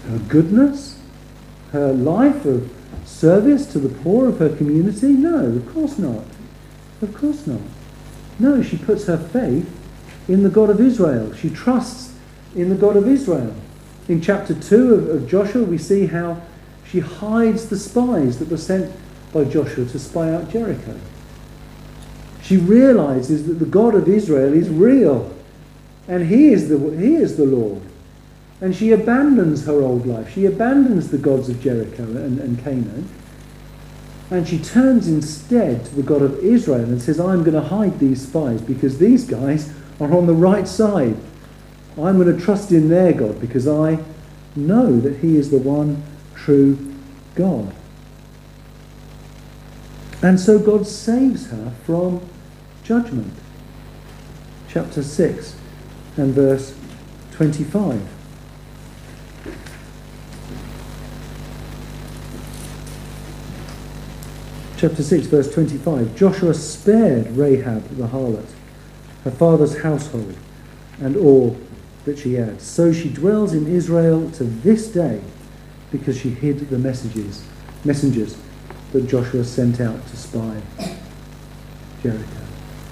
Her 0.07 0.19
goodness? 0.29 1.01
Her 1.73 1.93
life 1.93 2.45
of 2.45 2.71
service 3.07 3.67
to 3.73 3.79
the 3.79 3.88
poor 3.88 4.29
of 4.29 4.38
her 4.38 4.55
community? 4.55 5.09
No, 5.09 5.47
of 5.47 5.73
course 5.73 5.99
not. 5.99 6.25
Of 7.01 7.14
course 7.14 7.47
not. 7.47 7.61
No, 8.38 8.62
she 8.62 8.77
puts 8.77 9.07
her 9.07 9.17
faith 9.17 9.69
in 10.29 10.43
the 10.43 10.51
God 10.51 10.69
of 10.69 10.81
Israel. 10.81 11.33
She 11.33 11.49
trusts 11.49 12.14
in 12.55 12.69
the 12.69 12.75
God 12.75 12.97
of 12.97 13.09
Israel. 13.09 13.55
In 14.09 14.21
chapter 14.21 14.55
2 14.55 14.95
of, 14.95 15.09
of 15.09 15.29
Joshua, 15.29 15.64
we 15.64 15.79
see 15.79 16.07
how 16.07 16.43
she 16.87 17.01
hides 17.01 17.69
the 17.69 17.79
spies 17.79 18.38
that 18.38 18.51
were 18.51 18.59
sent 18.59 18.95
by 19.33 19.45
Joshua 19.45 19.87
to 19.87 19.99
spy 19.99 20.35
out 20.35 20.51
Jericho. 20.51 20.99
She 22.43 22.59
realizes 22.59 23.47
that 23.47 23.55
the 23.55 23.67
God 23.67 23.95
of 23.95 24.07
Israel 24.07 24.53
is 24.53 24.69
real 24.69 25.35
and 26.07 26.27
he 26.27 26.49
is 26.49 26.69
the, 26.69 26.79
he 26.97 27.17
is 27.17 27.37
the 27.37 27.45
Lord. 27.45 27.83
And 28.61 28.75
she 28.75 28.90
abandons 28.92 29.66
her 29.66 29.81
old 29.81 30.07
life. 30.07 30.33
She 30.33 30.44
abandons 30.44 31.11
the 31.11 31.18
gods 31.18 31.49
of 31.49 31.61
Jericho 31.62 32.03
and, 32.03 32.38
and 32.40 32.62
Canaan. 32.62 33.09
And 34.31 34.47
she 34.47 34.59
turns 34.59 35.09
instead 35.09 35.85
to 35.87 35.94
the 35.94 36.03
God 36.03 36.23
of 36.23 36.38
Israel 36.40 36.85
and 36.85 37.01
says, 37.01 37.18
I'm 37.18 37.44
going 37.44 37.55
to 37.55 37.68
hide 37.68 37.99
these 37.99 38.27
spies 38.27 38.61
because 38.61 38.99
these 38.99 39.25
guys 39.25 39.73
are 40.01 40.12
on 40.12 40.27
the 40.27 40.35
right 40.35 40.68
side. 40.68 41.16
I'm 41.97 42.21
going 42.21 42.37
to 42.37 42.44
trust 42.44 42.71
in 42.73 42.88
their 42.88 43.12
God 43.12 43.40
because 43.40 43.66
I 43.66 43.99
know 44.55 44.99
that 45.01 45.18
He 45.18 45.37
is 45.37 45.51
the 45.51 45.59
one 45.59 46.03
true 46.35 46.94
God. 47.35 47.73
And 50.21 50.38
so 50.38 50.59
God 50.59 50.87
saves 50.87 51.49
her 51.51 51.73
from 51.85 52.21
judgment. 52.85 53.33
Chapter 54.68 55.03
6 55.03 55.57
and 56.16 56.35
verse 56.35 56.77
25. 57.33 58.17
Chapter 64.79 65.03
6, 65.03 65.27
verse 65.27 65.53
25. 65.53 66.14
Joshua 66.14 66.55
spared 66.55 67.27
Rahab 67.33 67.83
the 67.97 68.07
harlot, 68.07 68.47
her 69.25 69.31
father's 69.33 69.83
household, 69.83 70.37
and 71.01 71.17
all 71.17 71.57
that 72.05 72.17
she 72.17 72.35
had. 72.35 72.61
So 72.61 72.93
she 72.93 73.09
dwells 73.09 73.55
in 73.55 73.67
Israel 73.67 74.31
to 74.33 74.45
this 74.45 74.87
day 74.87 75.21
because 75.91 76.17
she 76.17 76.31
hid 76.31 76.71
the 76.71 76.79
messages, 76.79 77.45
messengers 77.85 78.38
that 78.93 79.09
Joshua 79.09 79.43
sent 79.43 79.81
out 79.81 80.07
to 80.07 80.17
spy 80.17 80.62
Jericho. 82.01 82.25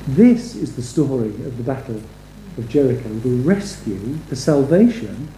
This 0.08 0.56
is 0.56 0.74
the 0.74 0.82
story 0.82 1.28
of 1.28 1.56
the 1.56 1.62
battle 1.62 2.02
of 2.58 2.68
Jericho, 2.68 3.08
the 3.08 3.36
rescue, 3.42 4.18
the 4.28 4.34
salvation 4.34 5.28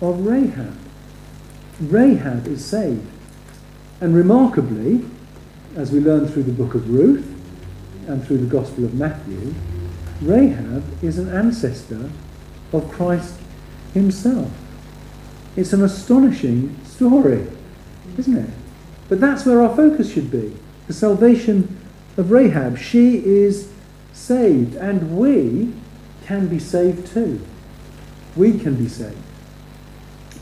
of 0.00 0.26
Rahab. 0.26 0.76
Rahab 1.80 2.48
is 2.48 2.64
saved. 2.64 3.06
And 4.00 4.16
remarkably, 4.16 5.04
as 5.76 5.92
we 5.92 6.00
learn 6.00 6.26
through 6.26 6.44
the 6.44 6.52
book 6.52 6.74
of 6.74 6.88
Ruth 6.90 7.26
and 8.06 8.24
through 8.26 8.38
the 8.38 8.46
Gospel 8.46 8.84
of 8.84 8.94
Matthew, 8.94 9.54
Rahab 10.22 10.82
is 11.02 11.18
an 11.18 11.28
ancestor 11.28 12.10
of 12.72 12.90
Christ 12.90 13.34
himself. 13.94 14.50
It's 15.56 15.72
an 15.72 15.82
astonishing 15.82 16.78
story, 16.84 17.46
isn't 18.16 18.36
it? 18.36 18.50
But 19.08 19.20
that's 19.20 19.46
where 19.46 19.62
our 19.62 19.74
focus 19.74 20.12
should 20.12 20.30
be 20.30 20.54
the 20.86 20.94
salvation 20.94 21.78
of 22.16 22.30
Rahab. 22.30 22.78
She 22.78 23.18
is 23.24 23.70
saved, 24.12 24.74
and 24.74 25.16
we 25.16 25.72
can 26.24 26.48
be 26.48 26.58
saved 26.58 27.06
too. 27.06 27.40
We 28.36 28.58
can 28.58 28.74
be 28.74 28.88
saved. 28.88 29.16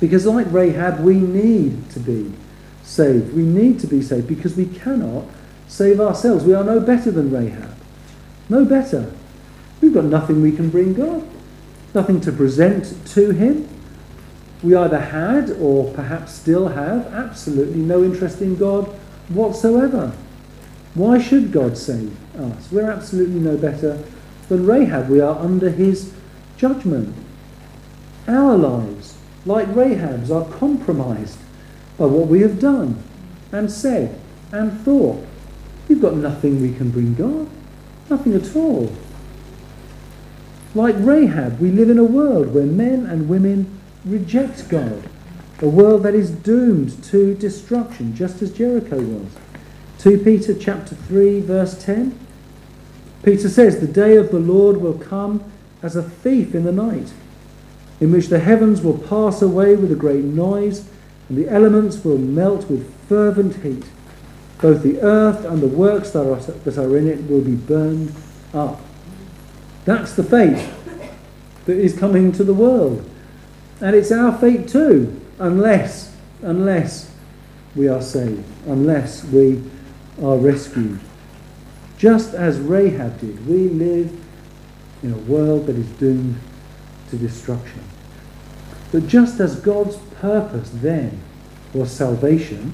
Because, 0.01 0.27
like 0.27 0.47
Rahab, 0.51 1.01
we 1.01 1.15
need 1.15 1.91
to 1.91 2.01
be 2.01 2.33
saved. 2.87 3.35
We 3.35 3.43
need 3.43 3.81
to 3.81 3.87
be 3.87 4.01
saved 4.01 4.29
because 4.29 4.57
we 4.57 4.67
cannot 4.67 5.25
save 5.69 6.01
ourselves. 6.01 6.45
We 6.45 6.55
are 6.55 6.65
no 6.65 6.81
better 6.81 7.11
than 7.11 7.31
Rahab. 7.31 7.75
No 8.49 8.65
better. 8.65 9.13
We've 9.81 9.93
got 9.93 10.05
nothing 10.05 10.41
we 10.41 10.53
can 10.53 10.71
bring 10.71 10.95
God, 10.95 11.27
nothing 11.93 12.21
to 12.23 12.33
present 12.33 12.95
to 13.09 13.31
Him. 13.31 13.69
We 14.63 14.75
either 14.75 15.01
had 15.01 15.51
or 15.51 15.93
perhaps 15.93 16.33
still 16.33 16.69
have 16.69 17.13
absolutely 17.13 17.81
no 17.81 18.03
interest 18.03 18.41
in 18.41 18.57
God 18.57 18.87
whatsoever. 19.29 20.13
Why 20.95 21.21
should 21.21 21.53
God 21.53 21.77
save 21.77 22.17
us? 22.41 22.73
We're 22.73 22.91
absolutely 22.91 23.41
no 23.41 23.59
better 23.59 24.03
than 24.49 24.65
Rahab. 24.67 25.11
We 25.11 25.21
are 25.21 25.39
under 25.39 25.69
his 25.69 26.15
judgment. 26.57 27.15
Our 28.27 28.57
lives, 28.57 29.19
like 29.45 29.69
Rahab's, 29.75 30.31
are 30.31 30.47
compromised 30.47 31.39
by 31.99 32.07
what 32.07 32.27
we 32.29 32.41
have 32.43 32.61
done 32.61 33.03
and 33.53 33.71
said 33.71 34.19
and 34.53 34.81
thought. 34.81 35.25
We've 35.89 36.01
got 36.01 36.15
nothing 36.15 36.61
we 36.61 36.75
can 36.75 36.91
bring 36.91 37.15
God. 37.15 37.49
Nothing 38.11 38.35
at 38.35 38.55
all. 38.55 38.93
Like 40.75 40.95
Rahab, 40.99 41.59
we 41.59 41.71
live 41.71 41.91
in 41.91 41.99
a 41.99 42.05
world 42.05 42.53
where 42.53 42.67
men 42.67 43.07
and 43.07 43.29
women 43.29 43.81
reject 44.05 44.69
God. 44.69 45.09
A 45.61 45.69
world 45.69 46.03
that 46.03 46.15
is 46.15 46.31
doomed 46.31 47.03
to 47.05 47.35
destruction, 47.35 48.15
just 48.15 48.43
as 48.43 48.53
Jericho 48.53 49.01
was. 49.01 49.33
2 50.01 50.19
Peter 50.19 50.55
chapter 50.55 50.95
3 50.95 51.41
verse 51.41 51.83
10. 51.83 52.19
Peter 53.23 53.49
says, 53.49 53.81
The 53.81 53.87
day 53.87 54.17
of 54.17 54.31
the 54.31 54.39
Lord 54.39 54.77
will 54.77 54.99
come 54.99 55.43
as 55.83 55.97
a 55.97 56.03
thief 56.03 56.55
in 56.55 56.65
the 56.65 56.73
night, 56.73 57.13
in 57.99 58.13
which 58.13 58.29
the 58.29 58.39
heavens 58.39 58.83
will 58.83 58.99
pass 58.99 59.41
away 59.41 59.75
with 59.77 59.91
a 59.91 59.97
great 59.97 60.25
noise, 60.25 60.89
and 61.29 61.39
the 61.39 61.49
elements 61.49 62.05
will 62.05 62.19
melt 62.19 62.69
with 62.71 62.93
fervent 63.09 63.63
heat. 63.63 63.85
Both 64.61 64.83
the 64.83 65.01
earth 65.01 65.45
and 65.45 65.63
the 65.63 65.69
works 65.69 66.11
that 66.11 66.27
are, 66.27 66.37
that 66.37 66.79
are 66.79 66.97
in 66.97 67.09
it 67.09 67.29
will 67.29 67.43
be 67.43 67.57
burned 67.57 68.15
up. 68.55 68.81
That's 69.85 70.15
the 70.15 70.25
fate 70.25 70.69
that 71.67 71.77
is 71.77 71.99
coming 71.99 72.33
to 72.33 72.45
the 72.45 72.55
world. 72.55 73.09
And 73.81 73.95
it's 73.95 74.11
our 74.11 74.37
fate 74.39 74.69
too, 74.69 75.21
unless, 75.39 76.17
unless 76.43 77.13
we 77.75 77.89
are 77.89 78.01
saved, 78.01 78.45
unless 78.67 79.25
we 79.25 79.63
are 80.23 80.37
rescued. 80.37 80.99
Just 81.99 82.35
as 82.35 82.59
Rahab 82.59 83.21
did, 83.21 83.47
we 83.47 83.69
live 83.69 84.19
in 85.03 85.13
a 85.13 85.19
world 85.19 85.67
that 85.67 85.77
is 85.77 85.89
doomed 85.93 86.41
to 87.11 87.17
destruction. 87.17 87.83
But 88.93 89.07
just 89.07 89.41
as 89.41 89.61
God's 89.61 89.97
purpose 90.21 90.71
then 90.71 91.21
was 91.73 91.91
salvation, 91.91 92.73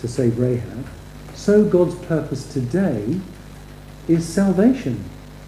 to 0.00 0.08
save 0.08 0.38
Rahab, 0.38 0.86
so 1.34 1.64
God's 1.64 1.94
purpose 2.06 2.52
today 2.52 3.20
is 4.08 4.26
salvation, 4.26 5.04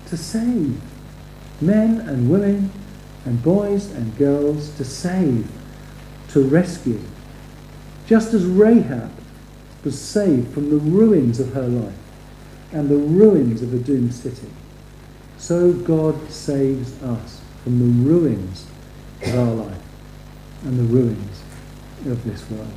to 0.09 0.17
save 0.17 0.81
men 1.61 2.01
and 2.01 2.31
women 2.31 2.71
and 3.25 3.43
boys 3.43 3.91
and 3.91 4.17
girls, 4.17 4.71
to 4.77 4.85
save, 4.85 5.51
to 6.29 6.43
rescue. 6.43 7.01
Just 8.07 8.33
as 8.33 8.45
Rahab 8.45 9.11
was 9.85 10.01
saved 10.01 10.53
from 10.55 10.71
the 10.71 10.77
ruins 10.77 11.41
of 11.41 11.53
her 11.53 11.67
life 11.67 11.95
and 12.73 12.89
the 12.89 12.97
ruins 12.97 13.63
of 13.63 13.75
a 13.75 13.79
doomed 13.79 14.15
city. 14.15 14.49
So 15.37 15.73
God 15.73 16.31
saves 16.31 17.03
us 17.03 17.41
from 17.65 17.79
the 17.79 18.09
ruins 18.09 18.67
of 19.23 19.39
our 19.39 19.55
life 19.55 19.88
and 20.65 20.79
the 20.79 20.85
ruins 20.85 21.43
of 22.07 22.25
this 22.25 22.49
world. 22.51 22.73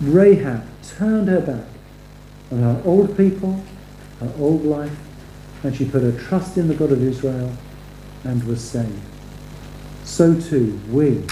Rahab 0.00 0.64
turned 0.82 1.28
her 1.28 1.40
back 1.40 1.66
on 2.50 2.58
her 2.58 2.82
old 2.84 3.16
people, 3.16 3.62
her 4.20 4.32
old 4.38 4.64
life, 4.64 4.96
and 5.62 5.74
she 5.74 5.84
put 5.84 6.02
her 6.02 6.12
trust 6.12 6.58
in 6.58 6.68
the 6.68 6.74
God 6.74 6.92
of 6.92 7.02
Israel 7.02 7.52
and 8.22 8.42
was 8.44 8.62
saved. 8.62 9.00
So 10.04 10.38
too 10.38 10.78
we 10.90 11.24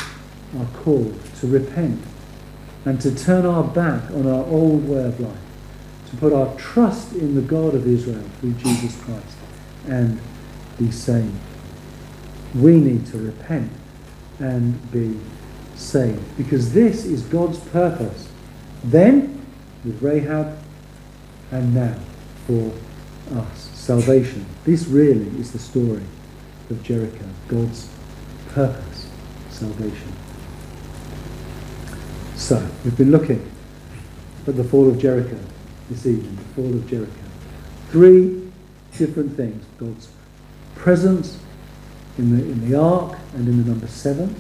are 0.59 0.67
called 0.83 1.19
to 1.41 1.47
repent 1.47 2.03
and 2.85 3.01
to 3.01 3.15
turn 3.15 3.47
our 3.47 3.65
back 3.65 4.11
on 4.11 4.27
our 4.27 4.45
old 4.47 4.89
way 4.89 5.05
of 5.05 5.21
life, 5.21 5.37
to 6.11 6.17
put 6.17 6.33
our 6.33 6.55
trust 6.57 7.13
in 7.13 7.35
the 7.35 7.43
God 7.43 7.75
of 7.75 7.87
Israel 7.87 8.25
through 8.41 8.55
Jesus 8.55 9.01
Christ 9.03 9.37
and 9.87 10.21
be 10.79 10.91
saved. 10.91 11.33
We 12.55 12.79
need 12.79 13.07
to 13.07 13.19
repent 13.19 13.71
and 14.39 14.91
be 14.91 15.19
saved 15.83 16.37
because 16.37 16.73
this 16.73 17.05
is 17.05 17.23
God's 17.23 17.59
purpose. 17.59 18.29
Then 18.85 19.45
with 19.85 20.01
Rahab 20.03 20.59
and 21.51 21.75
now 21.75 21.97
for 22.47 22.73
us. 23.37 23.71
Salvation. 23.75 24.47
This 24.65 24.87
really 24.87 25.27
is 25.41 25.53
the 25.53 25.59
story 25.59 26.03
of 26.71 26.83
Jericho. 26.83 27.25
God's 27.49 27.89
purpose. 28.51 29.09
Salvation. 29.51 30.13
So, 32.37 32.67
we've 32.85 32.97
been 32.97 33.11
looking 33.11 33.51
at 34.47 34.57
the 34.57 34.65
fall 34.65 34.89
of 34.89 34.99
Jericho 34.99 35.39
this 35.89 36.07
evening, 36.07 36.37
the 36.37 36.43
fall 36.55 36.73
of 36.73 36.89
Jericho. 36.89 37.13
Three 37.91 38.51
different 38.97 39.37
things 39.37 39.65
God's 39.79 40.09
presence 40.75 41.39
in 42.19 42.37
the, 42.37 42.43
in 42.43 42.69
the 42.69 42.79
ark 42.79 43.19
and 43.35 43.49
in 43.49 43.63
the 43.63 43.71
number 43.71 43.87
seven. 43.87 44.35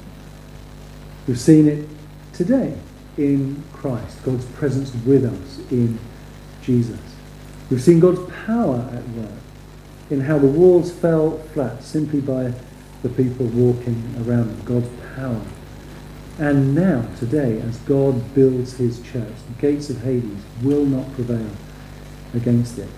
We've 1.26 1.38
seen 1.38 1.68
it 1.68 1.88
today 2.32 2.76
in 3.16 3.62
Christ, 3.72 4.22
God's 4.24 4.46
presence 4.46 4.92
with 5.04 5.24
us 5.24 5.70
in 5.70 5.98
Jesus. 6.62 7.00
We've 7.70 7.82
seen 7.82 8.00
God's 8.00 8.20
power 8.46 8.88
at 8.92 9.08
work 9.11 9.30
in 10.11 10.20
how 10.20 10.38
the 10.38 10.46
walls 10.46 10.92
fell 10.92 11.38
flat 11.54 11.82
simply 11.82 12.20
by 12.20 12.52
the 13.02 13.08
people 13.08 13.46
walking 13.46 14.14
around 14.18 14.48
them. 14.48 14.62
God's 14.64 14.88
power 15.16 15.42
and 16.38 16.74
now, 16.74 17.06
today, 17.18 17.61
as 17.61 17.76
God 17.78 18.35
builds 18.35 18.74
his 18.74 19.00
church, 19.02 19.35
the 19.48 19.61
gates 19.61 19.90
of 19.90 20.02
Hades 20.02 20.42
will 20.62 20.85
not 20.85 21.12
prevail 21.14 21.50
against 22.35 22.78
it. 22.78 22.88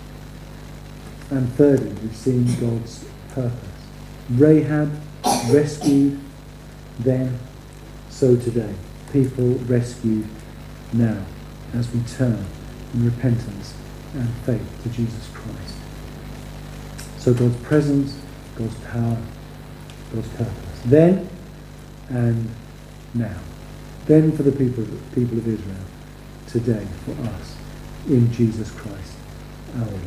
And 1.29 1.51
thirdly, 1.53 1.91
we've 2.01 2.15
seen 2.15 2.45
God's 2.59 3.03
purpose. 3.29 3.69
Rahab 4.31 4.91
rescued 5.49 6.19
then, 6.97 7.37
so 8.15 8.37
today. 8.37 8.73
People 9.11 9.49
rescued 9.67 10.25
now 10.93 11.21
as 11.73 11.91
we 11.91 11.99
turn 12.01 12.45
in 12.93 13.05
repentance 13.05 13.73
and 14.13 14.29
faith 14.45 14.83
to 14.83 14.89
Jesus 14.89 15.29
Christ. 15.33 15.75
So 17.17 17.33
God's 17.33 17.57
presence, 17.57 18.17
God's 18.55 18.75
power, 18.85 19.17
God's 20.13 20.29
purpose. 20.29 20.81
Then 20.85 21.29
and 22.07 22.49
now. 23.13 23.37
Then 24.05 24.31
for 24.31 24.43
the 24.43 24.51
people, 24.53 24.85
people 25.13 25.37
of 25.37 25.47
Israel, 25.47 25.75
today 26.47 26.87
for 27.03 27.11
us, 27.27 27.57
in 28.07 28.31
Jesus 28.31 28.71
Christ 28.71 29.13
our 29.77 29.87
Lord. 29.87 30.05